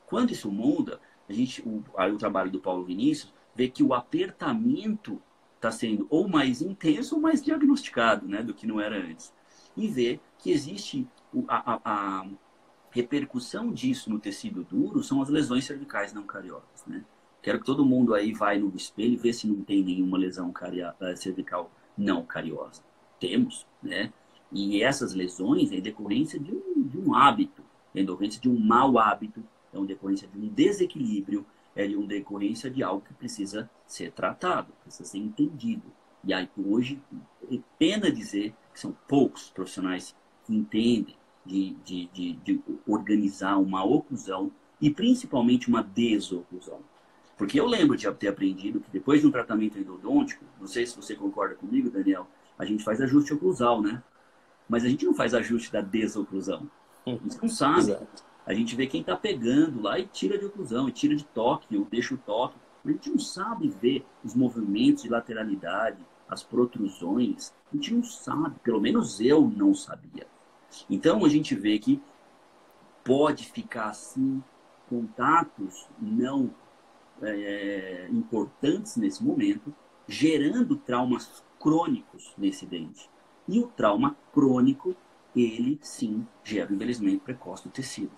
[0.07, 3.93] Quando isso muda, a gente, o, aí o trabalho do Paulo Vinícius vê que o
[3.95, 5.21] apertamento
[5.57, 9.33] está sendo ou mais intenso ou mais diagnosticado, né, do que não era antes.
[9.77, 11.07] E vê que existe
[11.49, 12.27] a, a, a
[12.91, 17.05] repercussão disso no tecido duro são as lesões cervicais não cariocas, né?
[17.43, 20.53] Quero que todo mundo aí vai no espelho e vê se não tem nenhuma lesão
[21.01, 22.83] eh, cervical não cariosa.
[23.21, 24.13] Temos, né?
[24.51, 27.63] E essas lesões é decorrência de um, de um hábito,
[27.95, 32.71] é decorrência de um mau hábito, é uma decorrência de um desequilíbrio, é uma decorrência
[32.71, 35.93] de algo que precisa ser tratado, precisa ser entendido.
[36.25, 37.01] E aí, hoje,
[37.51, 43.85] é pena dizer que são poucos profissionais que entendem de, de, de, de organizar uma
[43.85, 46.81] oclusão e principalmente uma desoclusão.
[47.37, 50.97] Porque eu lembro de ter aprendido que depois de um tratamento endodôntico, não sei se
[50.97, 52.27] você concorda comigo, Daniel,
[52.59, 54.03] a gente faz ajuste oclusal, né?
[54.69, 56.69] Mas a gente não faz ajuste da desoclusão.
[57.07, 57.97] A gente não sabe.
[58.45, 61.77] A gente vê quem está pegando lá e tira de oclusão, e tira de toque,
[61.77, 62.57] ou deixa o toque.
[62.85, 67.53] A gente não sabe ver os movimentos de lateralidade, as protrusões.
[67.73, 70.27] A gente não sabe, pelo menos eu não sabia.
[70.89, 72.01] Então a gente vê que
[73.05, 74.43] pode ficar assim,
[74.89, 76.51] contatos não
[77.23, 79.75] é, importantes nesse momento,
[80.07, 83.09] gerando traumas crônicos nesse dente.
[83.47, 84.95] E o trauma crônico,
[85.35, 88.13] ele sim gera envelhecimento precoce do tecido.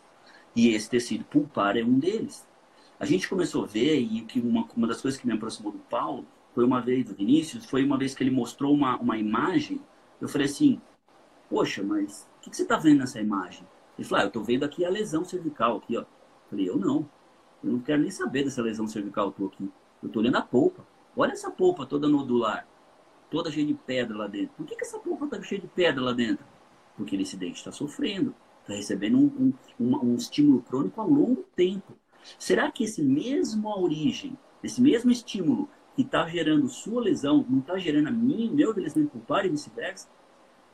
[0.55, 2.47] E esse tecido pulpar é um deles.
[2.99, 5.79] A gente começou a ver, e que uma, uma das coisas que me aproximou do
[5.79, 9.81] Paulo foi uma vez, do Vinícius, foi uma vez que ele mostrou uma, uma imagem.
[10.21, 10.81] Eu falei assim:
[11.51, 13.67] Poxa, mas o que, que, você está vendo nessa imagem?
[13.99, 15.79] Ele falou: ah, Eu estou vendo aqui a lesão cervical.
[15.79, 16.05] Aqui, ó.
[16.49, 17.11] Falei: Eu não.
[17.63, 19.69] Eu não quero nem saber dessa lesão cervical eu aqui.
[20.01, 20.87] Eu estou olhando a polpa.
[21.17, 22.67] Olha essa polpa toda nodular,
[23.31, 24.55] toda cheia de pedra lá dentro.
[24.57, 26.47] Por que, que essa polpa está cheia de pedra lá dentro?
[26.97, 31.45] Porque esse dente está sofrendo, está recebendo um, um, um, um estímulo crônico a longo
[31.57, 31.95] tempo.
[32.39, 37.77] Será que esse mesmo origem, esse mesmo estímulo que está gerando sua lesão, não está
[37.77, 40.09] gerando a mim, meu envelhecimento pulpar e vice-versa?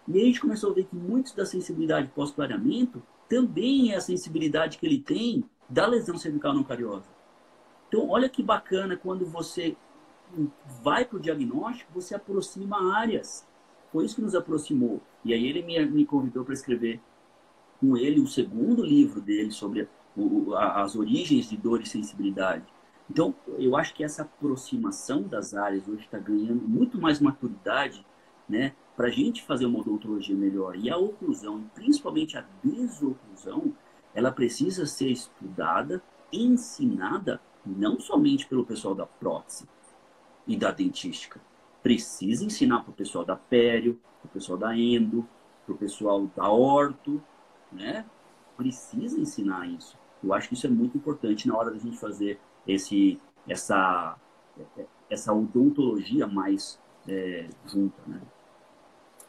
[0.09, 4.01] E aí a gente começou a ver que muitos da sensibilidade pós-clareamento também é a
[4.01, 7.09] sensibilidade que ele tem da lesão cervical não cariosa.
[7.89, 9.77] Então, olha que bacana quando você
[10.83, 13.47] vai para o diagnóstico, você aproxima áreas.
[13.93, 15.01] Foi isso que nos aproximou.
[15.25, 17.01] E aí ele me, me convidou para escrever
[17.81, 22.65] com ele o segundo livro dele sobre o, as origens de dor e sensibilidade.
[23.09, 28.05] Então, eu acho que essa aproximação das áreas hoje está ganhando muito mais maturidade,
[28.49, 28.75] né?
[28.97, 30.77] Para a gente fazer uma odontologia melhor.
[30.77, 33.75] E a oclusão, principalmente a desoclusão,
[34.15, 39.69] ela precisa ser estudada, ensinada, não somente pelo pessoal da prótese
[40.47, 41.41] e da dentística.
[41.83, 45.29] Precisa ensinar para o pessoal da pério, para o pessoal da endo,
[45.65, 47.23] para o pessoal da orto,
[47.71, 48.07] né?
[48.57, 49.99] Precisa ensinar isso.
[50.25, 54.17] Eu acho que isso é muito importante na hora da gente fazer esse, essa,
[55.11, 58.21] essa odontologia mais é, junta, né?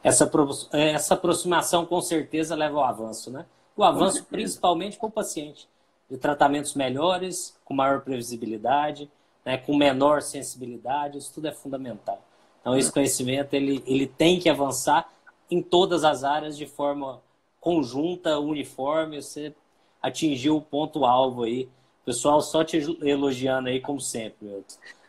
[0.07, 0.29] Essa,
[0.71, 3.45] essa aproximação com certeza leva ao avanço, né?
[3.77, 5.69] o avanço principalmente com o paciente,
[6.09, 9.09] de tratamentos melhores, com maior previsibilidade,
[9.45, 12.21] né, com menor sensibilidade, isso tudo é fundamental.
[12.59, 15.07] Então, esse conhecimento ele, ele tem que avançar
[15.49, 17.21] em todas as áreas de forma
[17.61, 19.53] conjunta, uniforme, você
[20.01, 21.69] atingiu o ponto-alvo aí.
[22.03, 24.65] Pessoal, só te elogiando aí, como sempre.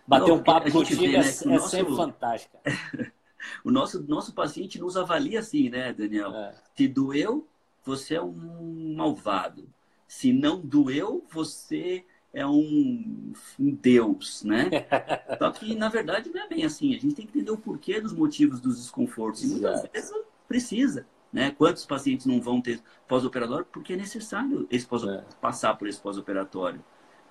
[0.07, 1.69] Bater um papo contigo vê, é, né, é nosso...
[1.69, 2.57] sempre fantástico.
[3.65, 6.35] o nosso, nosso paciente nos avalia assim, né, Daniel?
[6.35, 6.55] É.
[6.77, 7.47] Se doeu,
[7.85, 9.69] você é um malvado.
[10.07, 14.71] Se não doeu, você é um, um deus, né?
[15.39, 16.95] Só que, na verdade, não é bem assim.
[16.95, 19.43] A gente tem que entender o porquê dos motivos dos desconfortos.
[19.43, 20.13] E muitas vezes
[20.47, 21.07] precisa.
[21.33, 21.51] Né?
[21.51, 23.67] Quantos pacientes não vão ter pós-operatório?
[23.71, 25.25] Porque é necessário esse pós é.
[25.41, 26.83] passar por esse pós-operatório.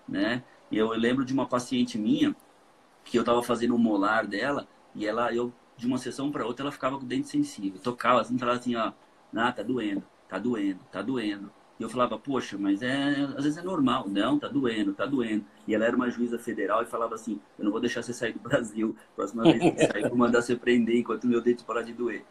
[0.07, 0.43] Né?
[0.71, 2.35] Eu lembro de uma paciente minha
[3.03, 6.63] que eu estava fazendo um molar dela e ela, eu, de uma sessão para outra,
[6.63, 7.79] ela ficava com o dente sensível.
[7.79, 8.91] Tocava assim, falava assim, ó,
[9.35, 11.49] ah, tá doendo tá doendo, tá doendo.
[11.79, 14.07] E eu falava, poxa, mas é, às vezes é normal.
[14.09, 15.45] Não, tá doendo, tá doendo.
[15.67, 18.33] E ela era uma juíza federal e falava assim, eu não vou deixar você sair
[18.33, 18.95] do Brasil.
[19.15, 22.23] Próxima vez que você sair, vou mandar você prender enquanto meu dente parar de doer.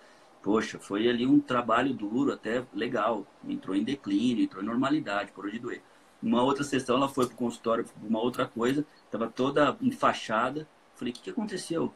[0.42, 3.24] Poxa, foi ali um trabalho duro, até legal.
[3.49, 5.80] Entrou em declínio, entrou em normalidade, parou de doer.
[6.20, 10.66] Uma outra sessão, ela foi pro consultório, uma outra coisa, estava toda enfaixada.
[10.97, 11.92] Falei, o que, que aconteceu?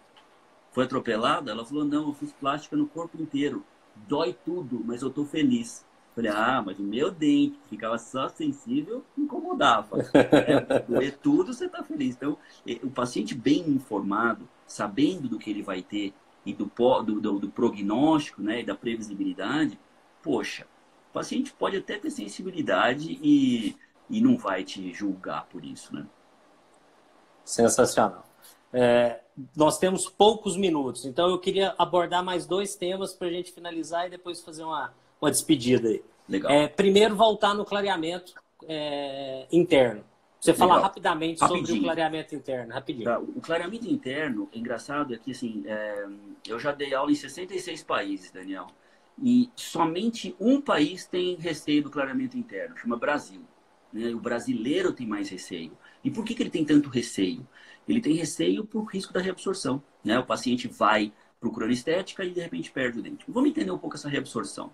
[0.72, 1.50] Foi atropelada?
[1.50, 3.64] Ela falou, não, eu fiz plástica no corpo inteiro.
[4.08, 5.84] Dói tudo, mas eu tô feliz.
[6.14, 9.98] Falei, ah, mas o meu dente, que ficava só sensível, incomodava.
[10.12, 12.16] É, doer tudo, você está feliz.
[12.16, 12.36] Então,
[12.82, 16.12] o paciente bem informado, sabendo do que ele vai ter
[16.44, 16.70] e do,
[17.04, 19.78] do, do, do prognóstico, né, e da previsibilidade,
[20.22, 20.66] poxa,
[21.10, 23.76] o paciente pode até ter sensibilidade e,
[24.08, 26.06] e não vai te julgar por isso, né?
[27.44, 28.24] Sensacional.
[28.72, 29.20] É,
[29.57, 34.07] nós temos poucos minutos, então eu queria abordar mais dois temas para a gente finalizar
[34.07, 36.03] e depois fazer uma, uma despedida aí.
[36.28, 36.51] Legal.
[36.51, 38.34] É, primeiro, voltar no clareamento
[38.68, 40.05] é, interno.
[40.41, 41.66] Você falar rapidamente Rapidinho.
[41.66, 43.05] sobre o clareamento interno, rapidinho.
[43.05, 43.18] Tá.
[43.18, 46.07] O clareamento interno, engraçado é que assim, é,
[46.49, 48.68] eu já dei aula em 66 países, Daniel.
[49.22, 53.43] E somente um país tem receio do clareamento interno, chama Brasil.
[53.93, 54.14] Né?
[54.14, 55.72] O brasileiro tem mais receio.
[56.03, 57.47] E por que, que ele tem tanto receio?
[57.88, 59.82] Ele tem receio por risco da reabsorção.
[60.04, 60.18] Né?
[60.18, 63.24] O paciente vai procurando estética e de repente perde o dente.
[63.28, 64.70] Vamos entender um pouco essa reabsorção.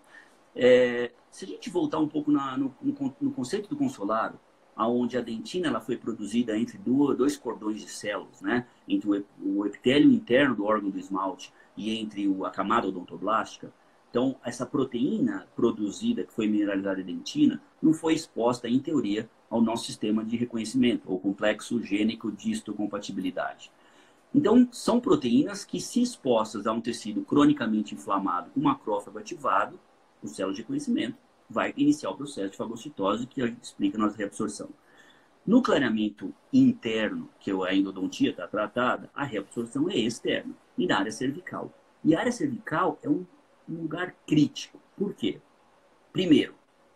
[0.54, 4.40] É, se a gente voltar um pouco na, no, no, conceito do consolado,
[4.74, 8.66] aonde a dentina ela foi produzida entre dois cordões de células, né?
[8.88, 13.72] entre o, o epitélio interno do órgão do esmalte e entre o, a camada odontoblástica.
[14.10, 19.60] Então, essa proteína produzida, que foi mineralizada em dentina, não foi exposta, em teoria, ao
[19.60, 23.70] nosso sistema de reconhecimento, ou complexo gênico de histocompatibilidade.
[24.34, 29.78] Então, são proteínas que, se expostas a um tecido cronicamente inflamado com macrófago ativado,
[30.22, 31.16] o células de conhecimento,
[31.48, 34.68] vai iniciar o processo de fagocitose que a explica na reabsorção.
[35.46, 41.12] No clareamento interno, que a endodontia está tratada, a reabsorção é externa, e na área
[41.12, 41.72] cervical.
[42.04, 43.24] E a área cervical é um,
[43.68, 44.80] um lugar crítico.
[44.96, 45.40] Por quê?
[46.12, 46.54] Primeiro,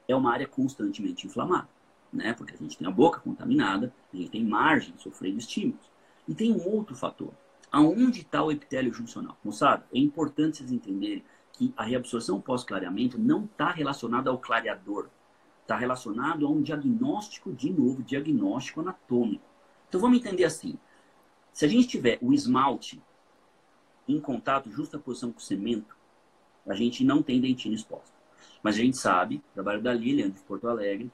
[0.09, 1.68] é uma área constantemente inflamada,
[2.12, 2.32] né?
[2.32, 5.90] porque a gente tem a boca contaminada, a gente tem margem sofrendo estímulos.
[6.26, 7.32] E tem um outro fator.
[7.72, 9.36] Aonde está o epitélio juncional?
[9.44, 15.08] Moçada, é importante vocês entenderem que a reabsorção pós-clareamento não está relacionada ao clareador.
[15.62, 19.44] Está relacionado a um diagnóstico, de novo, diagnóstico anatômico.
[19.88, 20.78] Então vamos entender assim.
[21.52, 23.00] Se a gente tiver o esmalte
[24.08, 25.96] em contato, justa posição com o cimento,
[26.66, 28.18] a gente não tem dentina exposta.
[28.62, 31.11] Mas a gente sabe, trabalho da Lilian de Porto Alegre,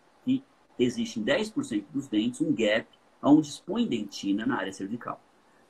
[0.78, 2.86] existe em 10% dos dentes um gap
[3.22, 5.20] onde expõe dentina na área cervical.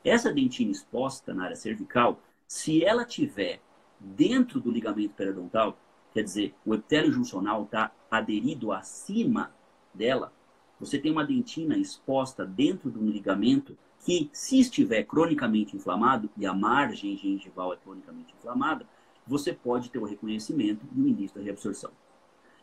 [0.04, 3.61] Essa dentina exposta na área cervical, se ela tiver
[3.98, 5.78] dentro do ligamento periodontal,
[6.12, 9.52] quer dizer, o epitélio juncional está aderido acima
[9.92, 10.32] dela,
[10.78, 16.52] você tem uma dentina exposta dentro do ligamento que, se estiver cronicamente inflamado, e a
[16.52, 18.86] margem gengival é cronicamente inflamada,
[19.26, 21.90] você pode ter o reconhecimento e o início da reabsorção.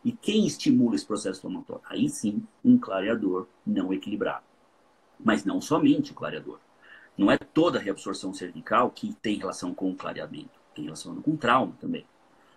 [0.04, 1.82] E quem estimula esse processo inflamatório?
[1.86, 4.44] Aí sim, um clareador não equilibrado.
[5.18, 6.58] Mas não somente o clareador.
[7.16, 11.36] Não é toda a reabsorção cervical que tem relação com o clareamento tem relação com
[11.36, 12.04] trauma também.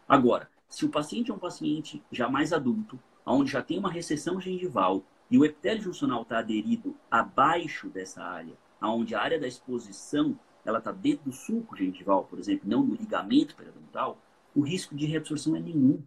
[0.07, 4.41] Agora, se o paciente é um paciente já mais adulto, onde já tem uma recessão
[4.41, 10.37] gengival e o epitélio juncional está aderido abaixo dessa área, onde a área da exposição
[10.65, 14.17] ela está dentro do sulco gengival, por exemplo, não no ligamento periodontal,
[14.53, 16.01] o risco de reabsorção é nenhum,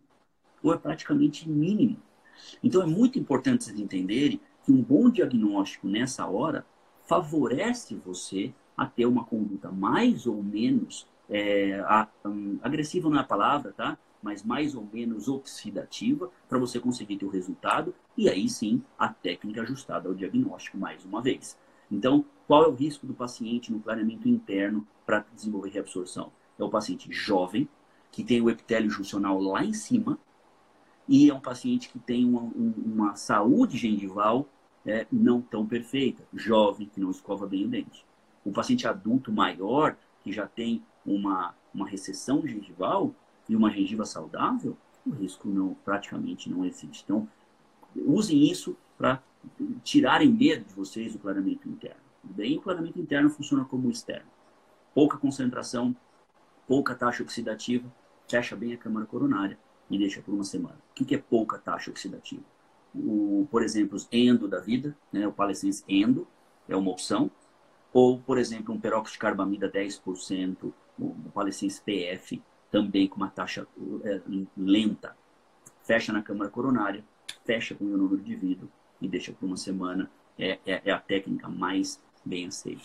[0.62, 1.96] ou é praticamente mínimo.
[2.62, 6.64] Então é muito importante vocês entenderem que um bom diagnóstico nessa hora
[7.06, 13.20] favorece você a ter uma conduta mais ou menos é, a, um, agressiva não é
[13.20, 13.96] a palavra, tá?
[14.22, 19.08] Mas mais ou menos oxidativa para você conseguir ter o resultado e aí sim a
[19.08, 21.56] técnica ajustada ao diagnóstico mais uma vez.
[21.90, 26.32] Então, qual é o risco do paciente no clareamento interno para desenvolver reabsorção?
[26.58, 27.68] É o paciente jovem,
[28.10, 30.18] que tem o epitélio juncional lá em cima,
[31.10, 34.48] e é um paciente que tem uma, uma saúde gengival
[34.86, 38.06] é, não tão perfeita, jovem, que não escova bem o dente.
[38.44, 43.12] O paciente adulto maior, que já tem uma, uma recessão gengival
[43.48, 47.02] e uma gengiva saudável, o risco não, praticamente não existe.
[47.02, 47.28] Então,
[47.96, 49.20] usem isso para
[49.82, 52.00] tirarem medo de vocês do clareamento interno.
[52.22, 54.30] Bem, o clareamento interno funciona como o externo.
[54.94, 55.94] Pouca concentração,
[56.68, 57.92] pouca taxa oxidativa,
[58.28, 59.58] fecha bem a câmara coronária
[59.90, 60.78] e deixa por uma semana.
[60.90, 62.42] O que é pouca taxa oxidativa?
[62.94, 66.26] O, por exemplo, os endo da vida, né, o palescense endo,
[66.68, 67.30] é uma opção.
[67.92, 73.66] Ou, por exemplo, um peróxido de carbamida 10%, o Palecense PF, também com uma taxa
[74.04, 74.20] é,
[74.56, 75.16] lenta,
[75.82, 77.04] fecha na câmara coronária
[77.44, 78.70] fecha com o número de vidro
[79.00, 80.10] e deixa por uma semana.
[80.38, 82.84] É, é, é a técnica mais bem aceita.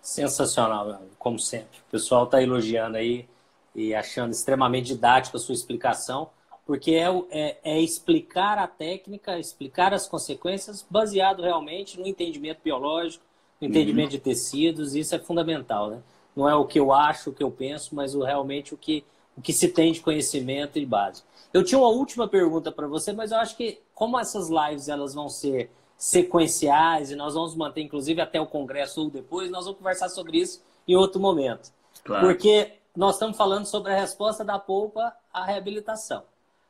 [0.00, 1.78] Sensacional, como sempre.
[1.88, 3.28] O pessoal está elogiando aí
[3.76, 6.30] e achando extremamente didática a sua explicação,
[6.64, 13.22] porque é, é, é, explicar a técnica, explicar as consequências, baseado realmente no entendimento biológico,
[13.60, 14.16] no entendimento uhum.
[14.16, 16.02] de tecidos, isso é fundamental, né?
[16.34, 19.04] Não é o que eu acho, o que eu penso, mas o, realmente o que,
[19.36, 21.22] o que se tem de conhecimento e base.
[21.52, 25.14] Eu tinha uma última pergunta para você, mas eu acho que como essas lives elas
[25.14, 29.78] vão ser sequenciais e nós vamos manter inclusive até o congresso ou depois, nós vamos
[29.78, 31.70] conversar sobre isso em outro momento.
[32.04, 32.26] Claro.
[32.26, 36.24] Porque nós estamos falando sobre a resposta da polpa à reabilitação.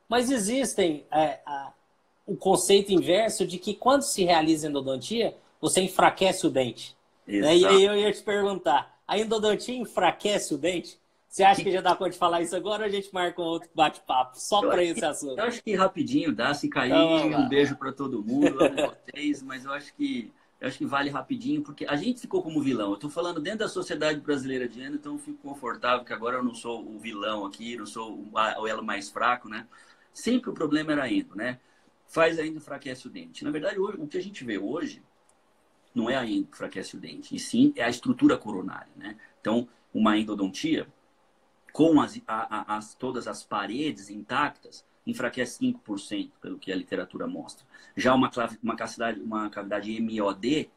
[0.09, 1.73] Mas existem é, a,
[2.27, 6.97] o conceito inverso de que quando se realiza endodontia, você enfraquece o dente.
[7.27, 7.57] Né?
[7.59, 10.99] E aí eu ia te perguntar, a endodontia enfraquece o dente?
[11.29, 13.45] Você acha que já dá conta de falar isso agora ou a gente marca um
[13.45, 15.39] outro bate-papo só para esse assunto?
[15.39, 19.43] Eu acho que rapidinho dá, se cair, então, um beijo para todo mundo, amo vocês,
[19.43, 22.89] mas eu acho que eu acho que vale rapidinho, porque a gente ficou como vilão.
[22.89, 26.39] Eu estou falando dentro da Sociedade Brasileira de Endo, então eu fico confortável que agora
[26.39, 29.67] eu não sou o vilão aqui, não sou o elo mais fraco, né?
[30.15, 31.61] Sempre o problema era endo, né?
[32.07, 33.45] Faz ainda enfraquece o dente.
[33.45, 35.03] Na verdade, hoje, o que a gente vê hoje
[35.95, 39.17] não é a endo que enfraquece o dente, e sim é a estrutura coronária, né?
[39.41, 40.87] Então, uma endodontia,
[41.73, 47.27] com as, a, a, as, todas as paredes intactas, enfraquece 5%, pelo que a literatura
[47.27, 47.65] mostra.
[47.97, 48.31] Já uma,
[48.63, 50.71] uma, cavidade, uma cavidade MOD,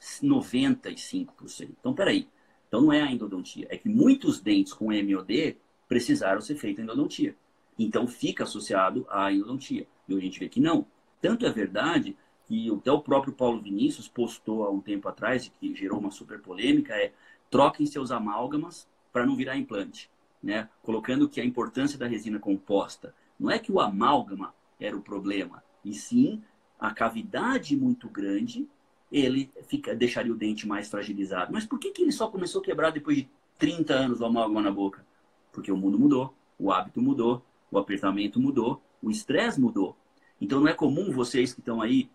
[0.00, 1.70] 95%.
[1.78, 2.28] Então, peraí.
[2.68, 3.66] Então, não é a endodontia.
[3.70, 5.56] É que muitos dentes com MOD
[5.88, 7.36] precisaram ser feitos endodontia.
[7.78, 9.86] Então, fica associado à endodontia.
[10.08, 10.86] E a gente vê que não.
[11.20, 12.16] Tanto é verdade
[12.46, 16.40] que até o próprio Paulo Vinícius postou há um tempo atrás, que gerou uma super
[16.40, 17.12] polêmica, é
[17.50, 20.10] troquem seus amálgamas para não virar implante
[20.46, 20.68] né?
[20.82, 25.62] colocando que a importância da resina composta não é que o amálgama era o problema,
[25.84, 26.42] e sim
[26.78, 28.68] a cavidade muito grande,
[29.10, 31.52] ele fica, deixaria o dente mais fragilizado.
[31.52, 33.28] Mas por que, que ele só começou a quebrar depois de
[33.58, 35.04] 30 anos o amálgama na boca?
[35.52, 39.96] Porque o mundo mudou, o hábito mudou, o apertamento mudou, o estresse mudou.
[40.40, 42.10] Então não é comum vocês que estão aí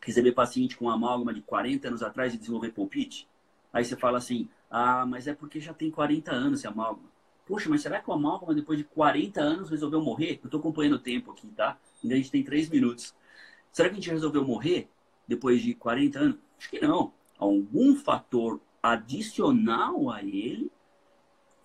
[0.00, 3.26] receber paciente com amálgama de 40 anos atrás e desenvolver pulpite?
[3.72, 7.08] Aí você fala assim, ah, mas é porque já tem 40 anos esse amálgama.
[7.46, 10.40] Poxa, mas será que o amálgama, depois de 40 anos, resolveu morrer?
[10.42, 11.78] Eu estou acompanhando o tempo aqui, tá?
[12.02, 13.14] Ainda a gente tem 3 minutos.
[13.70, 14.88] Será que a gente resolveu morrer
[15.28, 16.38] depois de 40 anos?
[16.58, 17.12] Acho que não.
[17.38, 20.70] Algum fator adicional a ele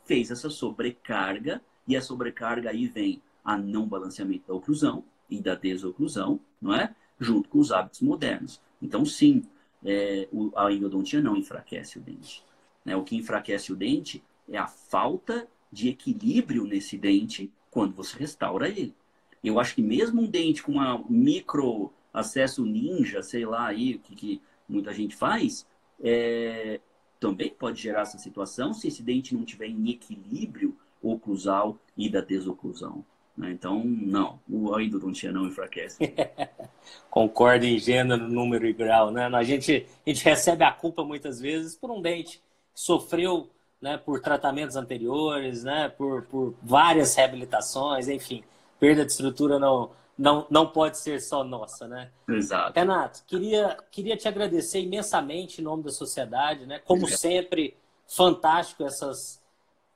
[0.05, 5.55] fez essa sobrecarga, e a sobrecarga aí vem a não balanceamento da oclusão e da
[5.55, 6.95] desoclusão, não é?
[7.19, 8.59] Junto com os hábitos modernos.
[8.81, 9.43] Então, sim,
[9.83, 12.43] é, a endodontia não enfraquece o dente.
[12.83, 12.95] Né?
[12.95, 18.67] O que enfraquece o dente é a falta de equilíbrio nesse dente quando você restaura
[18.67, 18.95] ele.
[19.43, 23.99] Eu acho que mesmo um dente com uma micro acesso ninja, sei lá aí o
[23.99, 25.65] que, que muita gente faz,
[26.01, 26.79] é,
[27.19, 32.21] também pode gerar essa situação se esse dente não tiver em equilíbrio oclusal e da
[32.21, 33.05] desoclusão.
[33.37, 33.51] Né?
[33.51, 35.99] Então, não, o endodontia não enfraquece.
[37.09, 39.11] Concordo em gênero, número e grau.
[39.11, 39.25] Né?
[39.25, 42.41] A, gente, a gente recebe a culpa muitas vezes por um dente
[42.73, 43.49] que sofreu
[43.81, 48.43] né, por tratamentos anteriores, né, por, por várias reabilitações, enfim,
[48.79, 52.09] perda de estrutura não, não, não pode ser só nossa, né?
[52.27, 52.77] Exato.
[52.77, 56.79] Renato, queria, queria te agradecer imensamente em nome da sociedade, né?
[56.79, 59.41] Como sempre, fantástico essas,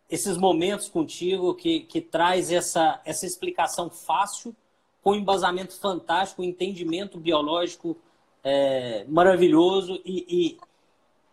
[0.09, 4.55] esses momentos contigo que, que traz essa, essa explicação fácil,
[5.01, 7.97] com embasamento fantástico, entendimento biológico
[8.41, 10.57] é, maravilhoso e, e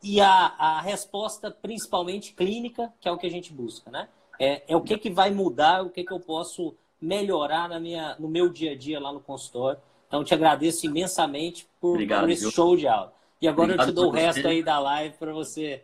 [0.03, 4.09] e a, a resposta principalmente clínica, que é o que a gente busca, né?
[4.38, 8.16] É, é o que, que vai mudar, o que, que eu posso melhorar na minha,
[8.18, 9.80] no meu dia a dia lá no consultório.
[10.09, 12.51] Então, te agradeço imensamente por, Obrigado, por esse viu?
[12.51, 13.12] show de aula.
[13.40, 14.48] E agora obrigado eu te dou o resto você.
[14.48, 15.82] aí da live para você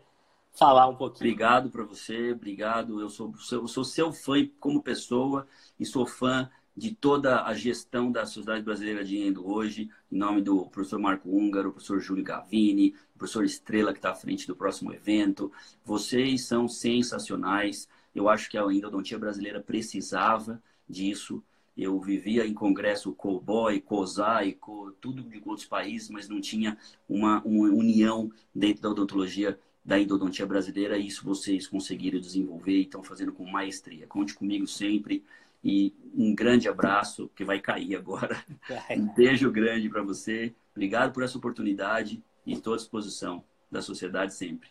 [0.53, 1.31] falar um pouquinho.
[1.31, 3.01] Obrigado para você, obrigado.
[3.01, 5.47] Eu sou, eu sou seu fã como pessoa
[5.79, 10.43] e sou fã de toda a gestão da Sociedade Brasileira de Endo hoje, em nome
[10.43, 14.93] do professor Marco Húngaro, professor Júlio Gavini, professor Estrela, que está à frente do próximo
[14.93, 15.51] evento.
[15.85, 17.89] Vocês são sensacionais.
[18.15, 21.43] Eu acho que a endodontia brasileira precisava disso.
[21.75, 26.77] Eu vivia em congresso cowboy, COSAI, co, tudo de outros países, mas não tinha
[27.09, 30.99] uma, uma união dentro da odontologia da endodontia brasileira.
[30.99, 34.07] E isso vocês conseguiram desenvolver e estão fazendo com maestria.
[34.07, 35.25] Conte comigo sempre.
[35.63, 38.45] E um grande abraço, que vai cair agora.
[38.91, 40.55] Um beijo grande para você.
[40.73, 44.69] Obrigado por essa oportunidade e estou à disposição da sociedade sempre.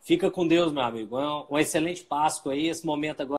[0.00, 1.16] Fica com Deus, meu amigo.
[1.50, 3.32] Um excelente Páscoa aí, esse momento agora.